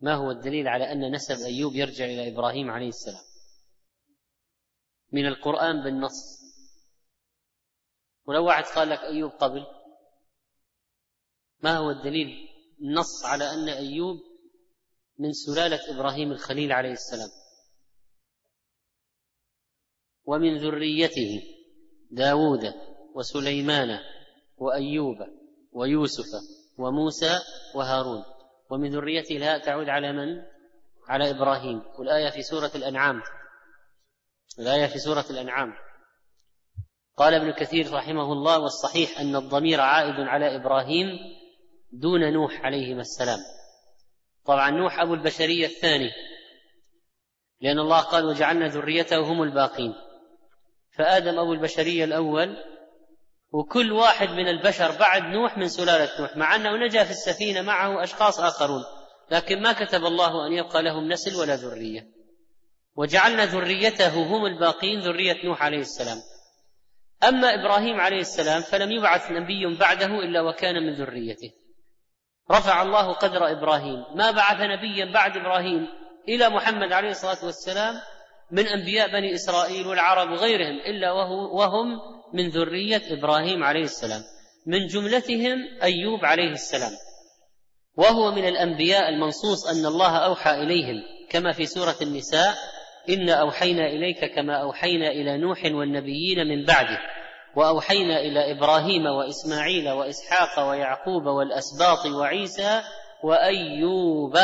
[0.00, 3.24] ما هو الدليل على أن نسب أيوب يرجع إلى إبراهيم عليه السلام؟
[5.12, 6.38] من القرآن بالنص.
[8.26, 9.66] ولو واحد قال لك أيوب قبل
[11.62, 12.48] ما هو الدليل؟
[12.80, 14.16] النص على أن أيوب
[15.18, 17.30] من سلالة إبراهيم الخليل عليه السلام.
[20.24, 21.42] ومن ذريته
[22.10, 22.74] داود
[23.14, 23.98] وسليمان
[24.56, 25.16] وأيوب
[25.72, 26.26] ويوسف
[26.78, 27.38] وموسى
[27.74, 28.37] وهارون.
[28.70, 30.42] ومن ذريته الهاء تعود على من؟
[31.08, 31.82] على إبراهيم.
[31.98, 33.22] والآية في سورة الأنعام.
[34.58, 35.72] الآية في سورة الأنعام.
[37.16, 41.06] قال ابن كثير رحمه الله والصحيح أن الضمير عائد على إبراهيم
[41.92, 43.38] دون نوح عليهما السلام.
[44.44, 46.10] طبعا نوح أبو البشرية الثاني.
[47.60, 49.94] لأن الله قال وجعلنا ذريته هم الباقين.
[50.96, 52.56] فآدم أبو البشرية الأول
[53.52, 58.02] وكل واحد من البشر بعد نوح من سلالة نوح مع أنه نجا في السفينة معه
[58.02, 58.82] أشخاص آخرون
[59.30, 62.06] لكن ما كتب الله أن يبقى لهم نسل ولا ذرية.
[62.96, 66.18] وجعلنا ذريته هم الباقين ذرية نوح عليه السلام.
[67.28, 71.52] أما إبراهيم عليه السلام فلم يبعث نبي بعده إلا وكان من ذريته.
[72.50, 74.04] رفع الله قدر إبراهيم.
[74.14, 75.88] ما بعث نبيا بعد إبراهيم
[76.28, 77.94] إلى محمد عليه الصلاة والسلام
[78.50, 82.00] من أنبياء بني إسرائيل والعرب وغيرهم إلا وهو وهم
[82.34, 84.22] من ذرية إبراهيم عليه السلام
[84.66, 86.92] من جملتهم أيوب عليه السلام.
[87.96, 92.54] وهو من الأنبياء المنصوص أن الله أوحى إليهم كما في سورة النساء
[93.08, 96.98] إنا أوحينا إليك كما أوحينا إلى نوح والنبيين من بعده
[97.56, 102.82] وأوحينا إلى إبراهيم وإسماعيل وإسحاق ويعقوب والأسباط وعيسى
[103.24, 104.36] وأيوب.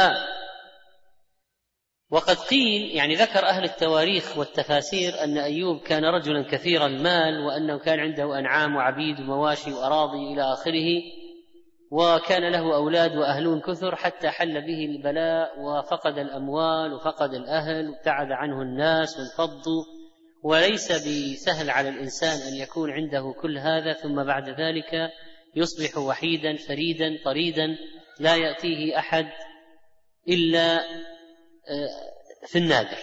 [2.15, 8.01] وقد قيل يعني ذكر أهل التواريخ والتفاسير أن أيوب كان رجلا كثير المال وأنه كان
[8.01, 11.03] عنده أنعام وعبيد ومواشي وأراضي إلى آخره
[11.91, 18.63] وكان له أولاد وأهلون كثر حتى حل به البلاء وفقد الأموال وفقد الأهل وابتعد عنه
[18.63, 19.85] الناس وانفضوا.
[20.43, 25.11] وليس بسهل على الإنسان أن يكون عنده كل هذا ثم بعد ذلك
[25.57, 27.77] يصبح وحيدا فريدا طريدا
[28.21, 29.27] لا يأتيه أحد
[30.29, 30.81] إلا
[32.47, 32.99] في النادر.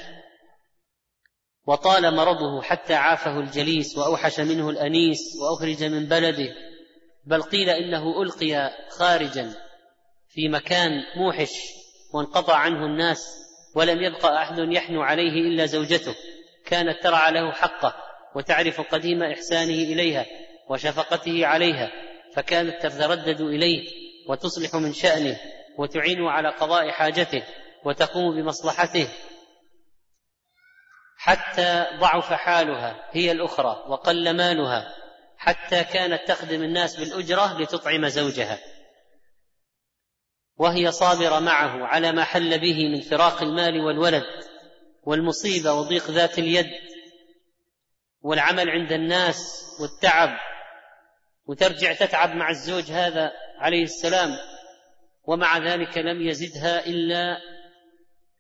[1.68, 6.56] وطال مرضه حتى عافه الجليس وأوحش منه الأنيس وأخرج من بلده
[7.26, 9.54] بل قيل إنه ألقي خارجا
[10.30, 11.52] في مكان موحش
[12.14, 13.26] وانقطع عنه الناس
[13.76, 16.16] ولم يبقى أحد يحنو عليه إلا زوجته
[16.66, 17.96] كانت ترعى له حقه
[18.36, 20.26] وتعرف قديم إحسانه إليها
[20.70, 21.92] وشفقته عليها
[22.36, 23.88] فكانت تتردد إليه
[24.30, 25.40] وتصلح من شأنه
[25.78, 27.44] وتعين على قضاء حاجته.
[27.86, 29.08] وتقوم بمصلحته
[31.18, 34.96] حتى ضعف حالها هي الأخرى وقل مالها
[35.38, 38.60] حتى كانت تخدم الناس بالأجرة لتطعم زوجها.
[40.58, 44.24] وهي صابرة معه على ما حل به من فراق المال والولد
[45.04, 46.70] والمصيبة وضيق ذات اليد
[48.22, 50.38] والعمل عند الناس والتعب.
[51.46, 54.38] وترجع تتعب مع الزوج هذا عليه السلام
[55.24, 57.38] ومع ذلك لم يزدها إلا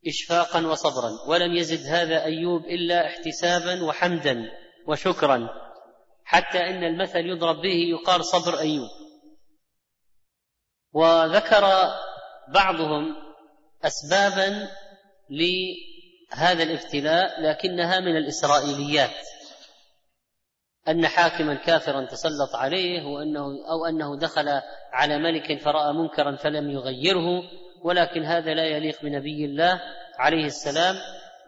[0.07, 1.11] إشفاقا وصبرا.
[1.27, 4.51] ولم يزد هذا أيوب إلا احتسابا وحمدا
[4.87, 5.49] وشكرا.
[6.23, 8.89] حتى إن المثل يضرب به يقال صبر أيوب.
[10.93, 11.63] وذكر
[12.53, 13.15] بعضهم
[13.83, 14.69] أسبابا
[15.29, 19.15] لهذا الابتلاء لكنها من الإسرائيليات.
[20.87, 24.61] أن حاكما كافرا تسلط عليه وأنه أو أنه دخل
[24.91, 27.43] على ملك فراى منكرا فلم يغيره.
[27.83, 29.81] ولكن هذا لا يليق بنبي الله
[30.19, 30.95] عليه السلام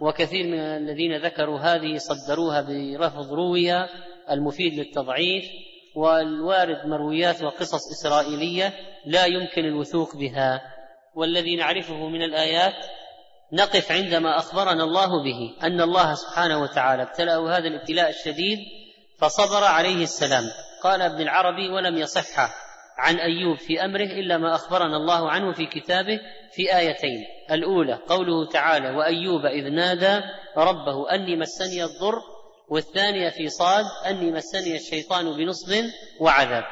[0.02, 3.90] وكثير من الذين ذكروا هذه صدروها برفض روية
[4.32, 5.46] المفيد للتضعيف
[5.96, 8.74] والوارد مرويات وقصص إسرائيلية
[9.06, 10.62] لا يمكن الوثوق بها.
[11.16, 12.86] والذي نعرفه من الآيات
[13.54, 18.60] نقف عندما أخبرنا الله به أن الله سبحانه وتعالى ابتلأه هذا الابتلاء الشديد
[19.20, 20.44] فصبر عليه السلام.
[20.84, 22.63] قال ابن العربي ولم يصح
[22.98, 26.20] عن أيوب في أمره إلا ما أخبرنا الله عنه في كتابه
[26.56, 27.24] في آيتين.
[27.52, 30.22] الأولى قوله تعالى وأيوب إذ نادى
[30.58, 32.22] ربه أني مسني الضر
[32.70, 35.74] والثانية في صاد أني مسني الشيطان بنصب
[36.20, 36.64] وعذاب.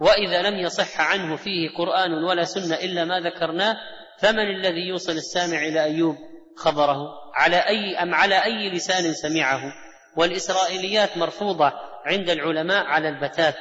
[0.00, 3.76] وإذا لم يصح عنه فيه قرآن ولا سنة إلا ما ذكرناه
[4.18, 6.16] فمن الذي يوصل السامع إلى أيوب
[6.56, 9.72] خبره؟ على أي أم على أي لسان سمعه؟
[10.16, 11.72] والإسرائيليات مرفوضة
[12.06, 13.56] عند العلماء على البتات.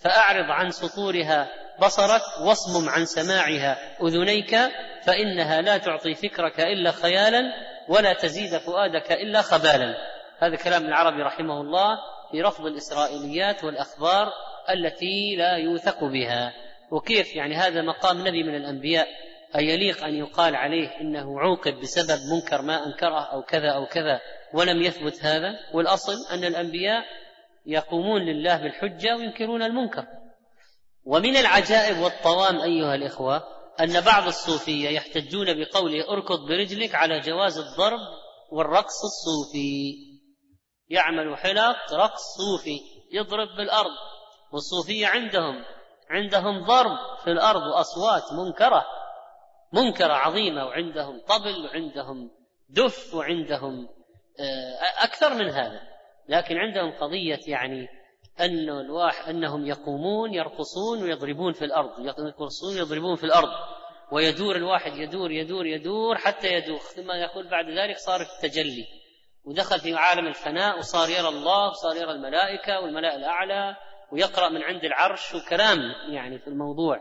[0.00, 1.48] فأعرض عن سطورها
[1.82, 4.56] بصرك واصمم عن سماعها أذنيك
[5.02, 7.42] فإنها لا تعطي فكرك إلا خيالا
[7.88, 9.94] ولا تزيد فؤادك إلا خبالا.
[10.38, 11.98] هذا كلام العربي رحمه الله
[12.30, 14.32] في رفض الإسرائيليات والأخبار
[14.70, 16.52] التي لا يوثق بها.
[16.90, 19.08] وكيف يعني هذا مقام نبي من الأنبياء؟
[19.56, 24.20] أيليق أن يقال عليه إنه عوقب بسبب منكر ما أنكره أو كذا أو كذا
[24.54, 27.04] ولم يثبت هذا؟ والأصل أن الأنبياء
[27.66, 30.06] يقومون لله بالحجة وينكرون المنكر.
[31.04, 33.42] ومن العجائب والطوام أيها الإخوة
[33.80, 38.00] أن بعض الصوفية يحتجون بقوله اركض برجلك على جواز الضرب
[38.52, 39.94] والرقص الصوفي.
[40.88, 42.80] يعمل حلق رقص صوفي
[43.12, 44.10] يضرب بالأرض.
[44.52, 45.64] والصوفية عندهم
[46.10, 48.84] عندهم ضرب في الأرض وأصوات منكرة
[49.72, 52.30] منكرة عظيمة وعندهم طبل وعندهم
[52.68, 53.88] دف وعندهم
[54.40, 55.80] آه، أكثر من هذا.
[56.30, 57.88] لكن عندهم قضية يعني
[58.40, 63.48] أن الواح أنهم يقومون يرقصون ويضربون في الأرض يرقصون يضربون في الأرض.
[64.12, 66.82] ويدور الواحد يدور يدور يدور حتى يدوخ.
[66.82, 68.86] ثم يقول بعد ذلك صار التجلي.
[69.44, 73.76] ودخل في عالم الفناء وصار يرى الله وصار يرى الملائكة والملائكة الأعلى
[74.12, 77.00] ويقرأ من عند العرش وكلام يعني في الموضوع.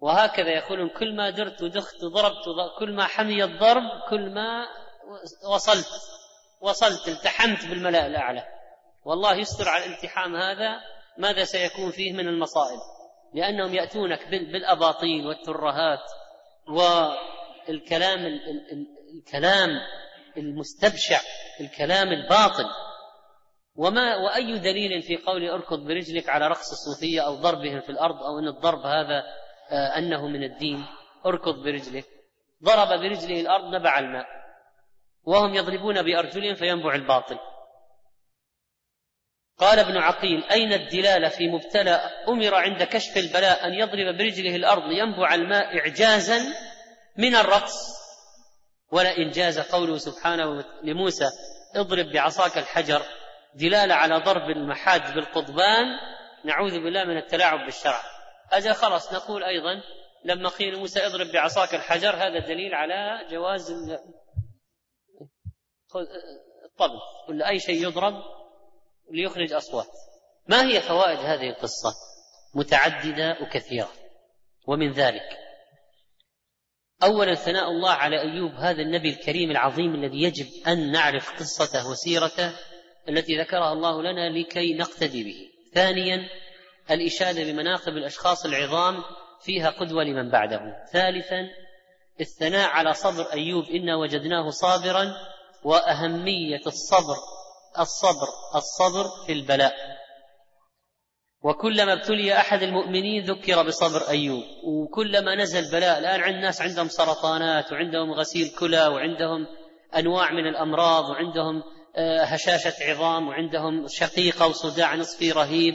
[0.00, 2.44] وهكذا يقولون كل ما درت ودخت وضربت
[2.78, 4.66] كل ما حمي الضرب كل ما
[5.54, 6.17] وصلت.
[6.60, 8.44] وصلت التحمت بالملأ الأعلى.
[9.04, 10.80] والله يستر على الالتحام هذا
[11.18, 12.80] ماذا سيكون فيه من المصائب.
[13.34, 16.04] لأنهم يأتونك بالأباطيل والترهات
[16.68, 18.18] والكلام
[19.14, 19.68] الكلام
[20.36, 21.20] المستبشع
[21.60, 22.66] الكلام الباطل.
[23.76, 28.38] وما وأي دليل في قول اركض برجلك على رقص الصوفية أو ضربهم في الأرض أو
[28.38, 29.22] إن الضرب هذا
[29.70, 30.86] آه، أنه من الدين؟
[31.26, 32.04] اركض برجلك.
[32.64, 34.37] ضرب برجله الأرض نبع الماء.
[35.28, 37.38] وهم يضربون بأرجلهم فينبع الباطل.
[39.58, 44.82] قال ابن عقيل أين الدلالة في مبتلى أمر عند كشف البلاء أن يضرب برجله الأرض
[44.82, 46.38] لينبع الماء إعجازا
[47.16, 47.98] من الرقص؟
[48.92, 51.30] ولا إنجاز قوله سبحانه لموسى
[51.76, 53.02] اضرب بعصاك الحجر.
[53.54, 55.86] دلالة على ضرب المحاج بالقضبان
[56.44, 58.02] نعوذ بالله من التلاعب بالشرع.
[58.52, 59.82] أجل خلاص نقول أيضا
[60.24, 63.72] لما قيل موسى اضرب بعصاك الحجر هذا دليل على جواز
[66.64, 68.14] الطبل ولا أي شيء يضرب
[69.10, 69.88] ليخرج أصوات.
[70.48, 71.94] ما هي فوائد هذه القصة؟
[72.54, 73.92] متعددة وكثيرة.
[74.66, 75.38] ومن ذلك
[77.02, 82.52] اولا ثناء الله على أيوب هذا النبي الكريم العظيم الذي يجب أن نعرف قصته وسيرته
[83.08, 85.50] التي ذكرها الله لنا لكي نقتدي به.
[85.74, 86.28] ثانيا
[86.90, 89.02] الإشادة بمناقب الأشخاص العظام
[89.40, 90.60] فيها قدوة لمن بعده.
[90.92, 91.48] ثالثا
[92.20, 95.14] الثناء على صبر أيوب إنا وجدناه صابرا
[95.64, 97.16] وأهمية الصبر
[97.78, 99.74] الصبر الصبر في البلاء.
[101.42, 104.42] وكلما ابتلي أحد المؤمنين ذكر بصبر أيوب.
[104.64, 109.46] وكلما نزل بلاء الآن عند الناس عندهم سرطانات وعندهم غسيل كلى وعندهم
[109.96, 111.62] أنواع من الأمراض وعندهم
[111.96, 115.74] آه، هشاشة عظام وعندهم شقيقة وصداع نصفي رهيب.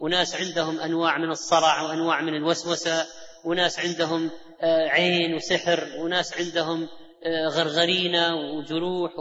[0.00, 3.06] وناس عندهم أنواع من الصرع وأنواع من الوسوسة.
[3.44, 5.88] وناس عندهم آه، عين وسحر.
[5.98, 6.88] وناس عندهم
[7.26, 9.12] غرغرينه وجروح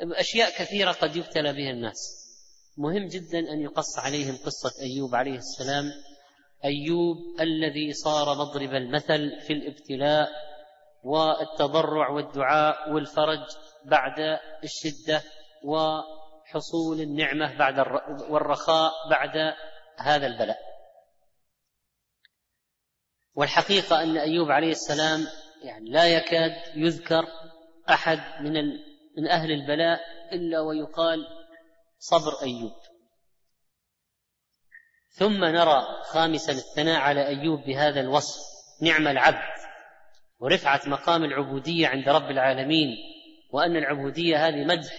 [0.00, 2.26] أشياء كثيرة قد يبتلى بها الناس.
[2.78, 5.84] مهم جدا أن يقص عليهم قصة أيوب عليه السلام.
[6.64, 10.28] أيوب الذي صار مضرب المثل في الابتلاء
[11.02, 13.46] والتضرع والدعاء والفرج
[13.84, 15.22] بعد الشدة
[15.64, 17.78] وحصول النعمة بعد
[18.30, 19.54] والرخاء بعد
[19.98, 20.58] هذا البلاء.
[23.34, 25.26] والحقيقة أن أيوب عليه السلام
[25.62, 27.26] يعني لا يكاد يذكر
[27.90, 28.52] أحد من
[29.18, 30.00] من أهل البلاء
[30.32, 31.26] إلا ويقال
[31.98, 32.72] صبر أيوب.
[35.10, 38.40] ثم نرى خامسا الثناء على أيوب بهذا الوصف
[38.82, 39.56] نعم العبد
[40.40, 42.96] ورفعة مقام العبودية عند رب العالمين
[43.52, 44.92] وأن العبودية هذه مدح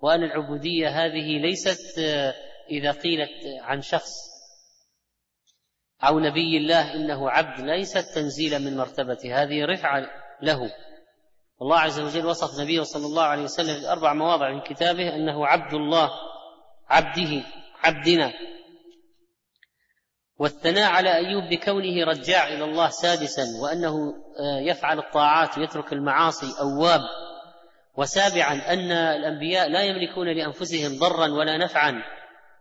[0.00, 1.98] وأن العبودية هذه ليست
[2.70, 4.31] إذا قيلت عن شخص
[6.04, 10.06] أو نبي الله إنه عبد ليست تنزيلا من مرتبته هذه رفعة
[10.42, 10.70] له.
[11.62, 15.46] الله عز وجل وصف نبيه صلى الله عليه وسلم في أربع مواضع من كتابه أنه
[15.46, 16.10] عبد الله
[16.88, 17.44] عبده
[17.84, 18.32] عبدنا.
[20.38, 23.94] والثناء على أيوب بكونه رجاع إلى الله سادسا وأنه
[24.40, 27.00] آه، يفعل الطاعات ويترك المعاصي أواب.
[27.96, 32.02] وسابعا أن الأنبياء لا يملكون لأنفسهم ضرا ولا نفعا.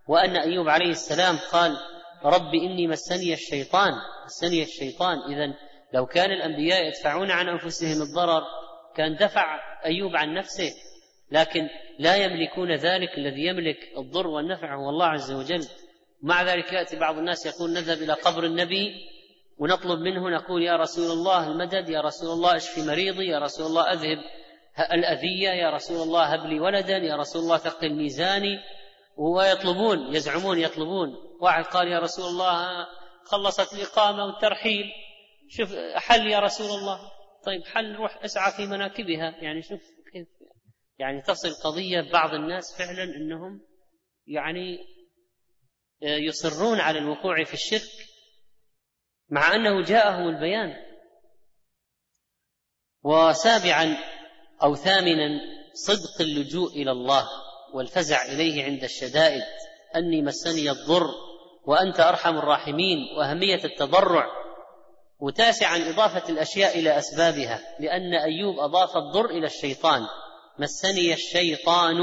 [0.07, 1.77] وأن أيوب عليه السلام قال
[2.23, 3.91] رب إني مسني الشيطان
[4.25, 5.17] مسني الشيطان.
[5.17, 5.53] إذا
[5.93, 8.41] لو كان الأنبياء يدفعون عن أنفسهم الضرر
[8.95, 10.71] كان دفع أيوب عن نفسه.
[11.31, 11.61] لكن
[11.99, 15.67] لا يملكون ذلك الذي يملك الضر والنفع هو الله عز وجل.
[16.23, 18.93] مع ذلك يأتي بعض الناس يقول نذهب إلى قبر النبي
[19.59, 23.93] ونطلب منه نقول يا رسول الله المدد يا رسول الله اشفي مريضي يا رسول الله
[23.93, 24.17] أذهب
[24.93, 28.59] الأذية يا رسول الله هب لي ولدا يا رسول الله ثقل ميزاني.
[29.21, 31.15] ويطلبون يزعمون يطلبون.
[31.41, 32.87] واحد قال يا رسول الله
[33.25, 34.85] خلصت الإقامة والترحيل.
[35.49, 37.11] شوف حل يا رسول الله.
[37.45, 39.43] طيب حل روح اسعى في مناكبها.
[39.43, 39.81] يعني شوف
[40.13, 40.27] كيف
[40.99, 43.61] يعني تصل قضية بعض الناس فعلا إنهم
[44.27, 44.77] يعني
[46.03, 48.07] آه، يصرون على الوقوع في الشرك
[49.29, 50.73] مع أنه جاءهم البيان.
[53.03, 53.97] وسابعا
[54.63, 55.39] أو ثامنا
[55.73, 57.50] صدق اللجوء إلى الله.
[57.73, 59.43] والفزع إليه عند الشدائد.
[59.95, 61.07] أني مسني الضر
[61.65, 64.25] وأنت أرحم الراحمين وأهمية التضرع.
[65.19, 70.01] وتاسعا إضافة الأشياء إلى أسبابها لأن أيوب أضاف الضر إلى الشيطان.
[70.59, 71.97] مسني الشيطان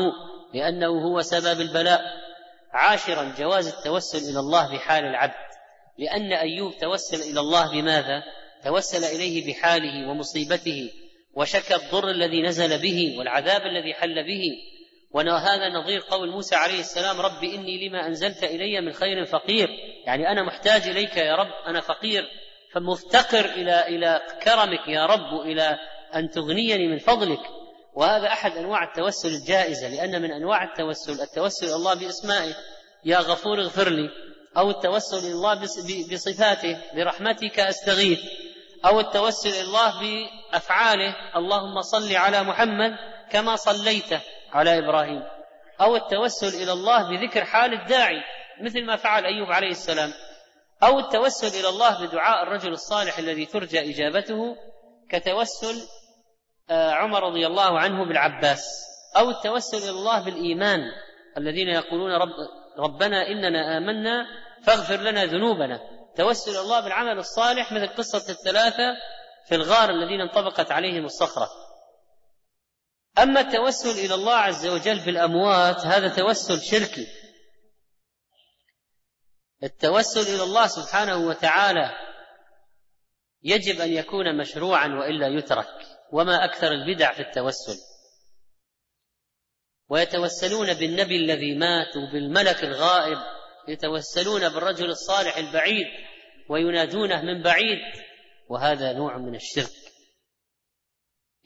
[0.54, 2.00] لأنه هو سبب البلاء.
[2.72, 5.48] عاشرا جواز التوسل إلى الله بحال العبد.
[5.98, 8.22] لأن أيوب توسل إلى الله بماذا؟
[8.64, 10.90] توسل إليه بحاله ومصيبته.
[11.34, 14.42] وشكى الضر الذي نزل به والعذاب الذي حل به.
[15.11, 19.68] وهذا نظير قول موسى عليه السلام رب إني لما أنزلت إلي من خير فقير.
[20.06, 22.24] يعني أنا محتاج إليك يا رب أنا فقير.
[22.74, 25.78] فمفتقر إلى إلى كرمك يا رب إلى
[26.14, 27.40] أن تغنيني من فضلك.
[27.94, 32.54] وهذا أحد أنواع التوسل الجائزة لأن من أنواع التوسل التوسل إلى الله بأسمائه
[33.04, 34.11] يا غفور اغفر لي.
[34.56, 35.54] أو التوسل إلى الله
[36.12, 38.20] بصفاته برحمتك أستغيث.
[38.84, 42.92] أو التوسل إلى الله بأفعاله اللهم صل على محمد
[43.30, 44.12] كما صليت
[44.53, 45.22] على إبراهيم
[45.80, 48.22] أو التوسل إلى الله بذكر حال الداعي
[48.61, 50.11] مثل ما فعل أيوب عليه السلام
[50.82, 54.57] أو التوسل إلى الله بدعاء الرجل الصالح الذي ترجى إجابته
[55.11, 55.88] كتوسل
[56.70, 58.64] آه، عمر رضي الله عنه بالعباس
[59.16, 60.80] أو التوسل إلى الله بالإيمان
[61.38, 62.28] الذين يقولون رب
[62.78, 64.26] ربنا إننا آمنا
[64.62, 65.80] فاغفر لنا ذنوبنا
[66.16, 68.96] توسل الله بالعمل الصالح مثل قصة الثلاثة
[69.49, 71.49] في الغار الذين انطبقت عليهم الصخرة.
[73.22, 77.06] أما التوسل إلى الله عز وجل بالأموات هذا توسل شركي.
[79.62, 81.90] التوسل إلى الله سبحانه وتعالى
[83.42, 87.78] يجب أن يكون مشروعا وإلا يترك وما أكثر البدع في التوسل.
[89.88, 93.18] ويتوسلون بالنبي الذي مات وبالملك الغائب
[93.68, 95.86] يتوسلون بالرجل الصالح البعيد
[96.50, 97.78] وينادونه من بعيد
[98.48, 99.88] وهذا نوع من الشرك.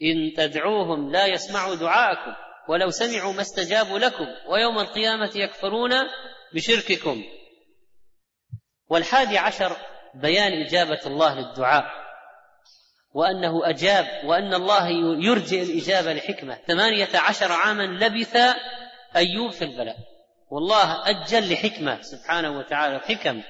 [0.01, 2.35] إن تدعوهم لا يسمعوا دعاءكم
[2.69, 5.91] ولو سمعوا ما استجابوا لكم ويوم القيامة يكفرون
[6.53, 7.23] بشرككم.
[8.89, 9.77] والحادي عشر
[10.15, 11.83] بيان إجابة الله للدعاء
[13.13, 14.89] وأنه أجاب وأن الله
[15.25, 16.55] يرجئ الإجابة لحكمة.
[16.67, 18.35] ثمانية عشر عاما لبث
[19.15, 19.97] أيوب في البلاء.
[20.49, 23.41] والله أجل لحكمة سبحانه وتعالى حكم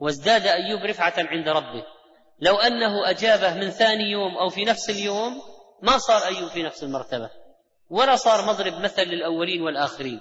[0.00, 1.84] وازداد أيوب رفعة عند ربه.
[2.40, 5.42] لو أنه أجابه من ثاني يوم أو في نفس اليوم
[5.82, 7.30] ما صار ايوب في نفس المرتبة
[7.90, 10.20] ولا صار مضرب مثل للأولين والآخرين.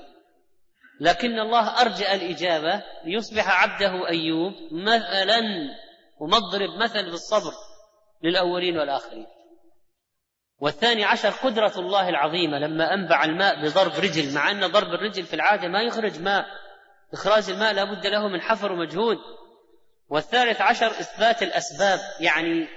[0.99, 5.41] لكن الله ارجأ الإجابة ليصبح عبده أيوب مثلا
[6.19, 7.53] ومضرب مثل بالصبر
[8.23, 9.25] للأولين والآخرين.
[10.59, 15.33] والثاني عشر قدرة الله العظيمة لما أنبع الماء بضرب رجل مع أن ضرب الرجل في
[15.33, 16.45] العادة ما يخرج ماء
[17.13, 19.17] إخراج الماء لا بد له من حفر ومجهود.
[20.09, 22.67] والثالث عشر إثبات الأسباب يعني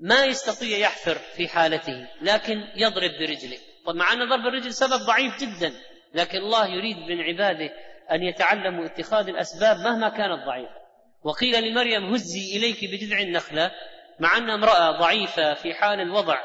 [0.00, 3.58] ما يستطيع يحفر في حالته لكن يضرب برجله.
[3.86, 5.72] طب مع أن ضرب الرجل سبب ضعيف جدا
[6.14, 7.70] لكن الله يريد من عباده
[8.12, 10.78] أن يتعلموا اتخاذ الأسباب مهما كانت ضعيفة.
[11.22, 13.70] وقيل لمريم هزي إليك بجذع النخلة
[14.20, 16.38] مع أن امرأة ضعيفة في حال الوضع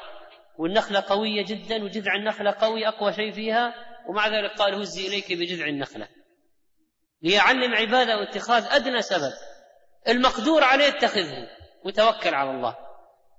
[0.58, 3.74] والنخلة قوية جدا وجذع النخلة قوي أقوى شيء فيها
[4.10, 6.08] ومع ذلك قال هزي إليك بجذع النخلة.
[7.22, 9.34] ليعلم عباده اتخاذ أدنى سبب.
[10.08, 11.48] المقدور عليه اتخذه.
[11.86, 12.83] وتوكل على الله.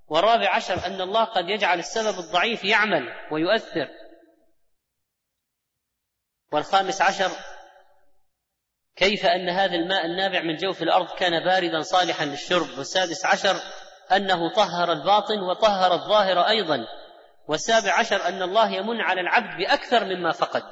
[0.07, 3.87] والرابع عشر أن الله قد يجعل السبب الضعيف يعمل ويؤثر.
[6.51, 7.31] والخامس عشر
[8.95, 12.77] كيف أن هذا الماء النابع من جوف الأرض كان باردا صالحا للشرب.
[12.77, 13.55] والسادس عشر
[14.11, 16.77] أنه طهر الباطن وطهر الظاهر أيضا.
[17.47, 20.63] والسابع عشر أن الله يمن على العبد بأكثر مما فقد.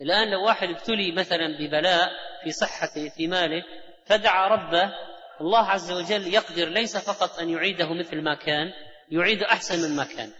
[0.00, 2.10] الآن لو واحد ابتلي مثلا ببلاء
[2.44, 3.62] في صحته في ماله
[4.06, 4.92] فدعا ربه
[5.42, 8.72] الله عز وجل يقدر ليس فقط أن يعيده مثل ما كان
[9.10, 10.30] يعيد أحسن مما كان.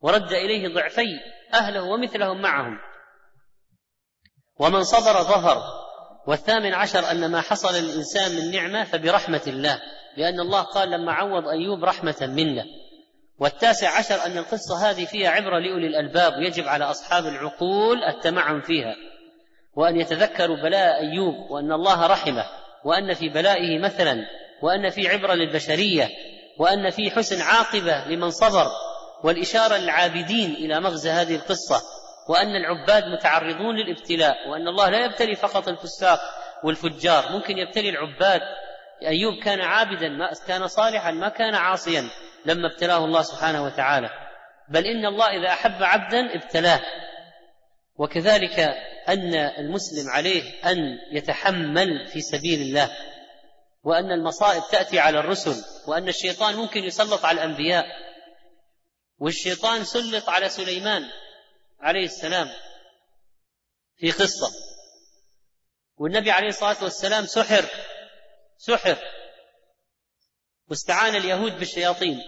[0.00, 1.20] ورد إليه ضعفي
[1.54, 2.78] أهله ومثلهم معهم.
[4.60, 5.84] ومن صبر ظهر.
[6.26, 9.80] والثامن عشر أن ما حصل للإنسان من نعمة فبرحمة الله
[10.16, 12.64] لأن الله قال لما عوض أيوب رحمة منا
[13.38, 18.96] والتاسع عشر أن القصة هذه فيها عبرة لأولي الألباب ويجب على أصحاب العقول التمعن فيها
[19.76, 22.44] وأن يتذكروا بلاء أيوب وأن الله رحمه.
[22.84, 24.16] وأن في بلائه مثلا
[24.62, 26.08] وأن في عبرة للبشرية
[26.58, 28.66] وأن في حسن عاقبة لمن صبر
[29.24, 31.82] والإشارة للعابدين إلى مغزى هذه القصة
[32.28, 36.20] وأن العباد متعرضون للابتلاء وأن الله لا يبتلي فقط الفساق
[36.64, 38.40] والفجار ممكن يبتلي العباد.
[39.02, 42.04] أيوب كان عابدا ما كان صالحا ما كان عاصيا
[42.46, 44.10] لما ابتلاه الله سبحانه وتعالى.
[44.68, 46.80] بل إن الله إذا أحب عبدا ابتلاه.
[47.98, 48.74] وكذلك
[49.08, 50.76] أن المسلم عليه أن
[51.12, 52.96] يتحمل في سبيل الله
[53.82, 57.84] وأن المصائب تأتي على الرسل وأن الشيطان ممكن يسلط على الأنبياء
[59.18, 61.02] والشيطان سلط على سليمان
[61.80, 62.50] عليه السلام
[63.96, 64.52] في قصة.
[65.96, 67.64] والنبي عليه الصلاة والسلام سحر
[68.58, 68.98] سحر
[70.70, 72.20] واستعان اليهود بالشياطين.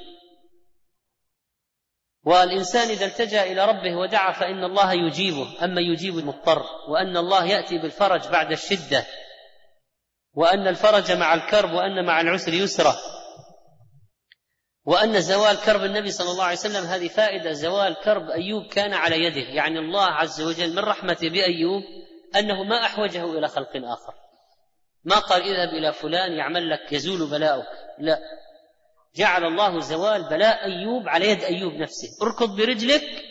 [2.27, 7.79] والإنسان إذا التجأ إلى ربه ودعا فإن الله يجيبه أما يجيب المضطر وأن الله يأتي
[7.79, 9.07] بالفرج بعد الشدة
[10.35, 12.97] وأن الفرج مع الكرب وأن مع العسر يسرا
[14.87, 19.25] وأن زوال كرب النبي صلى الله عليه وسلم هذه فائدة زوال كرب أيوب كان على
[19.25, 19.41] يده.
[19.41, 21.83] يعني الله عز وجل من رحمته بأيوب
[22.37, 24.15] أنه ما أحوجه إلى خلق آخر.
[25.05, 27.67] ما قال اذهب إلى فلان يعمل لك يزول بلاؤك.
[27.99, 28.19] لا
[29.17, 32.09] جعل الله زوال بلاء أيوب على يد أيوب نفسه.
[32.23, 33.25] اركض برجلك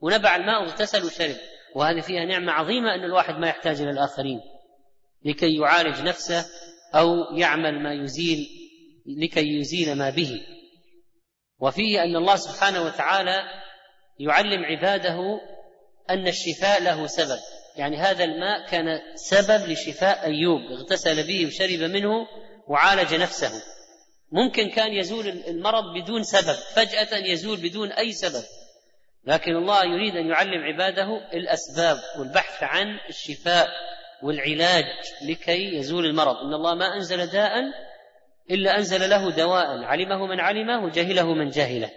[0.00, 1.36] ونبع الماء واغتسل وشرب.
[1.74, 4.40] وهذه فيها نعمة عظيمة أن الواحد ما يحتاج إلى الآخرين.
[5.24, 6.46] لكي يعالج نفسه
[6.94, 8.46] أو يعمل ما يزيل
[9.06, 10.40] لكي يزيل ما به.
[11.60, 13.42] وفيه أن الله سبحانه وتعالى
[14.18, 15.18] يعلم عباده
[16.10, 17.38] أن الشفاء له سبب.
[17.76, 20.60] يعني هذا الماء كان سبب لشفاء أيوب.
[20.60, 22.26] اغتسل به وشرب منه
[22.68, 23.79] وعالج نفسه.
[24.32, 28.44] ممكن كان يزول المرض بدون سبب فجأة يزول بدون أي سبب.
[29.24, 33.68] لكن الله يريد أن يعلم عباده الأسباب والبحث عن الشفاء
[34.22, 34.84] والعلاج
[35.28, 36.36] لكي يزول المرض.
[36.36, 37.52] إن الله ما أنزل داء
[38.50, 41.90] إلا أنزل له دواء علمه من علمه وجهله من جهله.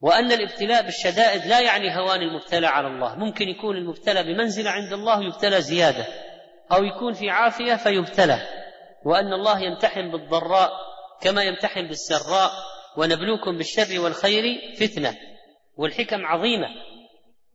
[0.00, 3.14] وأن الابتلاء بالشدائد لا يعني هوان المبتلى على الله.
[3.14, 6.06] ممكن يكون المبتلى بمنزلة عند الله يبتلى زيادة
[6.72, 8.38] أو يكون في عافية فيبتلى.
[9.04, 10.87] وأن الله يمتحن بالضراء
[11.22, 12.52] كما يمتحن بالسراء
[12.96, 14.44] ونبلوكم بالشر والخير
[14.76, 15.16] فتنة
[15.76, 16.68] والحكم عظيمة.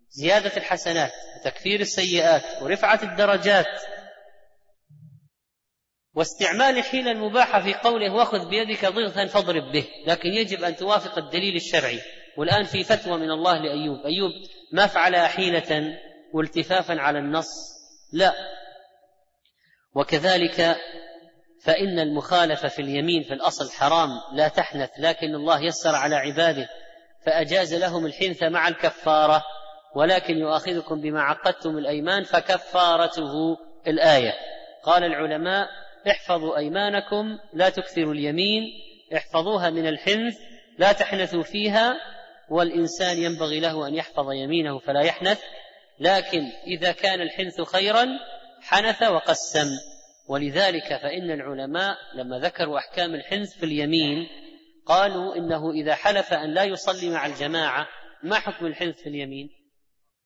[0.09, 3.81] زيادة الحسنات وتكفير السيئات ورفعة الدرجات.
[6.15, 9.87] واستعمال الحيلة المباحة في قوله وخذ بيدك ضغثا فاضرب به.
[10.07, 11.99] لكن يجب أن توافق الدليل الشرعي.
[12.37, 14.05] والآن في فتوى من الله لأيوب.
[14.05, 14.31] أيوب
[14.73, 15.97] ما فعل حيلة
[16.33, 17.49] والتفافا على النص؟
[18.13, 18.33] لا.
[19.95, 20.77] وكذلك
[21.63, 26.69] فإن المخالفة في اليمين في الأصل حرام لا تحنث لكن الله يسر على عباده
[27.25, 29.43] فأجاز لهم الحنث مع الكفارة
[29.95, 33.57] ولكن يؤاخذكم بما عقدتم الأيمان فكفارته
[33.87, 34.33] الآية.
[34.83, 35.67] قال العلماء
[36.09, 38.63] احفظوا أيمانكم لا تكثروا اليمين
[39.15, 40.37] احفظوها من الحنث
[40.77, 41.93] لا تحنثوا فيها
[42.49, 45.41] والإنسان ينبغي له أن يحفظ يمينه فلا يحنث
[45.99, 48.05] لكن إذا كان الحنث خيرا
[48.61, 49.92] حنث وقسم.
[50.27, 54.27] ولذلك فإن العلماء لما ذكروا أحكام الحنث في اليمين
[54.85, 57.87] قالوا إنه إذا حلف أن لا يصلي مع الجماعة
[58.23, 59.49] ما حكم الحنث في اليمين؟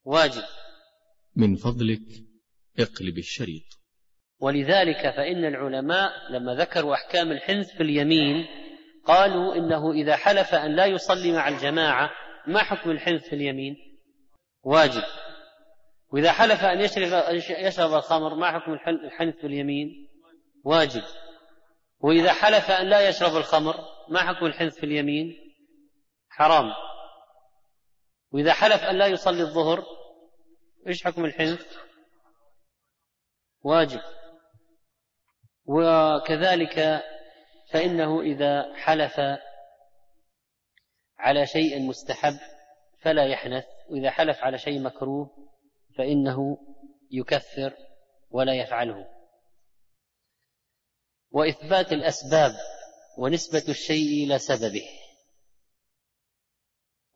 [0.04, 0.44] واجب.
[1.36, 2.02] من فضلك
[2.80, 3.64] اقلب الشريط.
[4.40, 8.46] ولذلك فإن العلماء لما ذكروا أحكام الحنث في اليمين
[9.06, 12.12] قالوا إنه إذا حلف أن لا يصلي مع الجماعة
[12.48, 13.76] ما حكم الحنث في اليمين؟
[14.64, 15.04] واجب.
[16.12, 18.74] وإذا حلف أن يشرب يشرب الخمر ما حكم
[19.06, 20.10] الحنث باليمين؟
[20.64, 21.04] واجب
[22.00, 23.76] وإذا حلف أن لا يشرب الخمر
[24.10, 25.36] ما حكم الحنث في اليمين؟
[26.30, 26.66] حرام
[28.32, 29.84] وإذا حلف أن لا يصلي الظهر
[30.88, 31.78] إيش حكم الحنث؟
[33.64, 34.02] واجب
[35.66, 37.04] وكذلك
[37.72, 39.20] فإنه إذا حلف
[41.18, 42.34] على شيء مستحب
[43.02, 45.47] فلا يحنث وإذا حلف على شيء مكروه
[45.98, 46.58] فإنه
[47.12, 47.74] يكفر
[48.30, 49.06] ولا يفعله.
[51.32, 52.52] وإثبات الأسباب
[53.18, 54.86] ونسبة الشيء إلى سببه.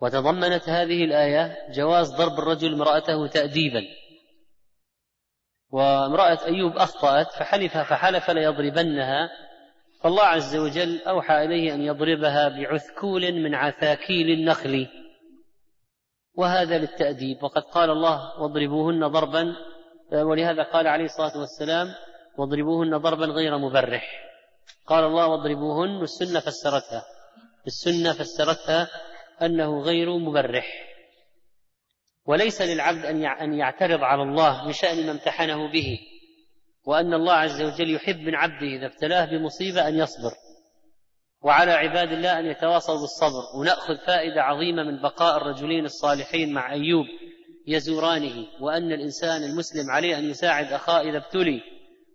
[0.02, 3.82] وتضمنت هذه الآية جواز ضرب الرجل امرأته تأديبا.
[5.70, 9.30] وامرأة أيوب أخطأت فحلف فحلف ليضربنها
[10.02, 15.01] فالله عز وجل أوحى إليه أن يضربها بعثكول من عثاكيل النخل.
[16.36, 19.56] وهذا للتأديب وقد قال الله واضربوهن ضربا
[20.14, 21.88] ولهذا قال عليه الصلاة والسلام
[22.38, 24.32] واضربوهن ضربا غير مبرح.
[24.88, 27.04] قال الله واضربوهن والسنة فسرتها.
[27.68, 28.88] السنة فسرتها
[29.42, 30.88] أنه غير مبرح.
[32.26, 33.06] وليس للعبد
[33.42, 36.00] أن يعترض على الله بشأن ما امتحنه به
[36.86, 40.32] وأن الله عز وجل يحب من عبده إذا ابتلاه بمصيبة أن يصبر.
[41.44, 47.06] وعلى عباد الله أن يتواصوا بالصبر ونأخذ فائدة عظيمة من بقاء الرجلين الصالحين مع أيوب
[47.68, 51.62] يزورانه وأن الإنسان المسلم عليه أن يساعد أخاه إذا ابتلي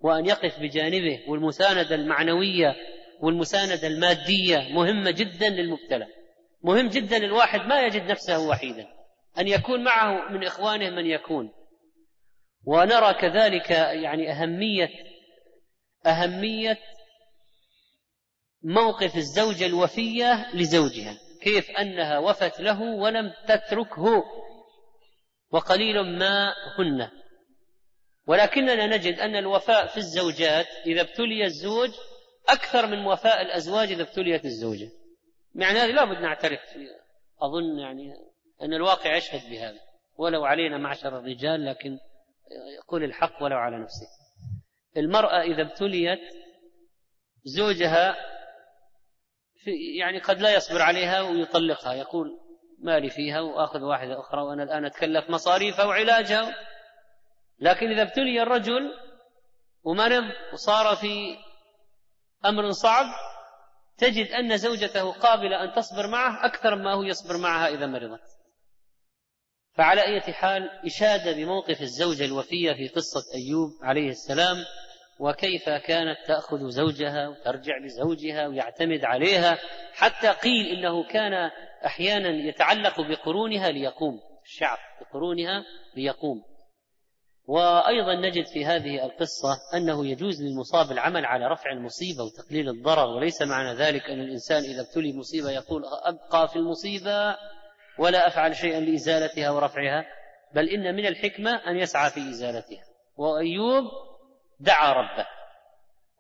[0.01, 2.75] وأن يقف بجانبه والمساندة المعنوية
[3.21, 6.07] والمساندة المادية مهمة جدا للمبتلى.
[6.65, 8.87] مهم جدا الواحد ما يجد نفسه وحيدا.
[9.39, 11.53] أن يكون معه من إخوانه من يكون.
[12.65, 14.89] ونرى كذلك يعني اهميه
[16.07, 16.79] أهمية
[18.63, 21.19] موقف الزوجة الوفية لزوجها.
[21.43, 24.25] كيف أنها وفت له ولم تتركه.
[25.51, 27.09] وقليل ما هن.
[28.27, 31.91] ولكننا نجد أن الوفاء في الزوجات إذا ابتلي الزوج
[32.49, 34.91] أكثر من وفاء الأزواج إذا ابتليت الزوجة.
[35.55, 36.61] معنى هذا لابد نعترف.
[37.43, 38.15] أظن يعني
[38.63, 39.81] أن الواقع يشهد بهذا.
[40.19, 41.99] ولو علينا معشر الرجال لكن
[42.79, 44.07] يقول الحق ولو على نفسه.
[44.97, 46.21] المرأة إذا ابتليت
[47.45, 48.17] زوجها
[49.99, 52.39] يعني قد لا يصبر عليها ويطلقها يقول
[52.79, 56.55] مالي فيها وآخذ واحدة أخرى وأنا الآن أتكلف مصاريفها وعلاجها.
[57.59, 58.93] لكن إذا ابتلي الرجل
[59.83, 61.37] ومرض وصار في
[62.45, 63.07] أمر صعب
[63.99, 68.37] تجد أن زوجته قابلة أن تصبر معه أكثر ما هو يصبر معها إذا مرضت.
[69.77, 74.57] فعلى أي حال إشادة بموقف الزوجة الوفية في قصة أيوب عليه السلام
[75.21, 79.59] وكيف كانت تأخذ زوجها وترجع لزوجها ويعتمد عليها
[79.93, 81.51] حتى قيل إنه كان
[81.87, 85.65] أحيانا يتعلق بقرونها ليقوم الشعب بقرونها
[85.97, 86.43] ليقوم.
[87.49, 93.43] وأيضا نجد في هذه القصة أنه يجوز للمصاب العمل على رفع المصيبة وتقليل الضرر وليس
[93.43, 97.37] معنى ذلك أن الإنسان إذا ابتلي مصيبة يقول أبقى في المصيبة
[97.99, 100.05] ولا أفعل شيئا لإزالتها ورفعها
[100.55, 102.85] بل إن من الحكمة أن يسعى في إزالتها.
[103.17, 103.85] وأيوب
[104.59, 105.27] دعا ربه.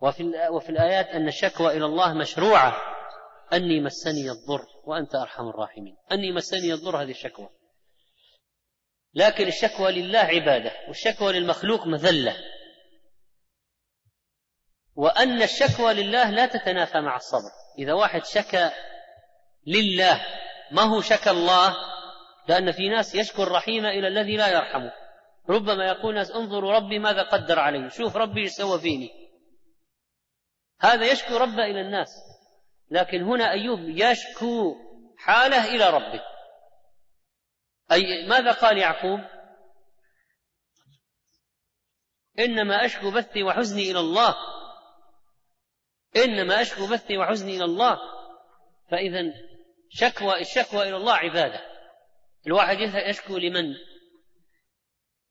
[0.01, 2.76] وفي وفي الآيات أن الشكوى إلى الله مشروعة.
[3.53, 5.97] أني مسني الضر وأنت أرحم الراحمين.
[6.12, 7.49] أني مسني الضر هذه الشكوى.
[9.14, 12.37] لكن الشكوى لله عبادة والشكوى للمخلوق مذلة.
[14.95, 17.51] وأن الشكوى لله لا تتنافى مع الصبر.
[17.78, 18.70] إذا واحد شكى
[19.66, 20.26] لله
[20.70, 21.76] ما هو شكى الله؟
[22.49, 24.93] لأن في ناس يشكو الرحيم إلى الذي لا يرحمه.
[25.49, 29.11] ربما يقول ناس انظروا ربي ماذا قدر علي شوف ربي إيش سوى فيني.
[30.80, 32.09] هذا يشكو ربه إلى الناس.
[32.90, 34.74] لكن هنا أيوب يشكو
[35.18, 36.22] حاله إلى ربه.
[37.92, 39.20] أي ماذا قال يعقوب؟
[42.38, 44.36] إنما أشكو بثي وحزني إلى الله.
[46.16, 47.99] إنما أشكو بثي وحزني إلى الله.
[48.90, 49.22] فإذا
[49.88, 51.61] شكوى الشكوى إلى الله عبادة.
[52.47, 53.74] الواحد يشكو لمن؟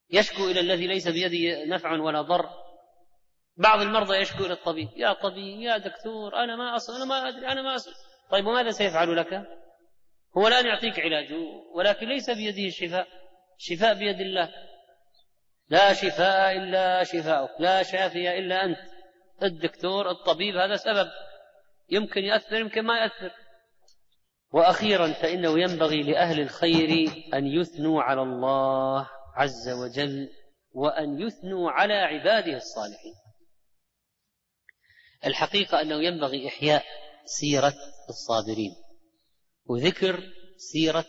[0.09, 2.49] يشكو إلى الذي ليس بيده نفع ولا ضر.
[3.57, 4.89] بعض المرضى يشكو إلى الطبيب.
[4.95, 7.91] يا طبيب يا دكتور أنا ما أصل أنا ما أدري أنا ما أصل
[8.31, 9.33] طيب وماذا سيفعل لك؟
[10.37, 11.37] هو الآن يعطيك علاجه
[11.75, 13.07] ولكن ليس بيده الشفاء
[13.57, 14.49] الشفاء بيد الله.
[15.69, 18.77] لا شفاء إلا شفاؤك لا شافي إلا أنت.
[19.43, 21.07] الدكتور الطبيب هذا سبب.
[21.89, 23.31] يمكن يأثر يمكن ما يأثر
[24.51, 29.09] وأخيرا فإنه ينبغي لأهل الخير أن يثنوا على الله.
[29.35, 30.29] عز وجل
[30.71, 33.13] وأن يثنوا على عباده الصالحين.
[35.25, 36.83] الحقيقة أنه ينبغي إحياء
[37.25, 37.73] سيرة
[38.09, 38.71] الصابرين
[39.65, 40.23] وذكر
[40.57, 41.05] سيرة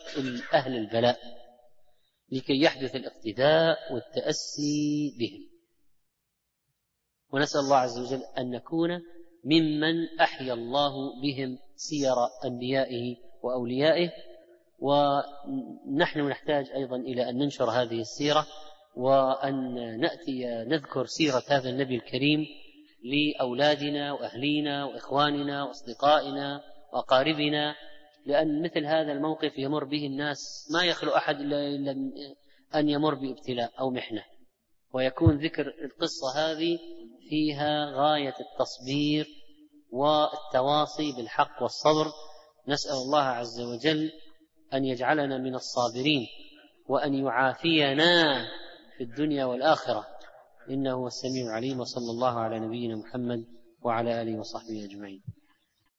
[0.55, 1.19] أهل البلاء
[2.33, 5.57] لكي يحدث الاقتداء والتأسي بهم.
[7.33, 8.91] ونسأل الله عز وجل أن نكون
[9.45, 12.15] ممن أحيا الله بهم سير
[12.45, 14.11] أنبيائه وأوليائه
[14.79, 18.47] ونحن نحتاج أيضا إلى أن ننشر هذه السيرة
[18.97, 22.47] وأن نأتي نذكر سيرة هذا النبي الكريم
[23.05, 26.61] لأولادنا وأهلينا وإخواننا وأصدقائنا
[26.93, 27.75] وأقاربنا
[28.27, 31.91] لأن مثل هذا الموقف يمر به الناس ما يخلو أحد إلا
[32.75, 34.23] أن يمر بابتلاء أو محنة.
[34.93, 36.79] ويكون ذكر القصة هذه
[37.29, 39.27] فيها غاية التصبير
[39.91, 42.13] والتواصي بالحق والصبر.
[42.69, 44.13] نسأل الله عز وجل
[44.75, 46.27] أن يجعلنا من الصابرين
[46.89, 48.47] وأن يعافينا
[48.99, 50.07] في الدنيا والآخرة.
[50.71, 53.45] إنه هو السميع العليم وصلى الله على نبينا محمد
[53.83, 55.23] وعلى آله وصحبه أجمعين.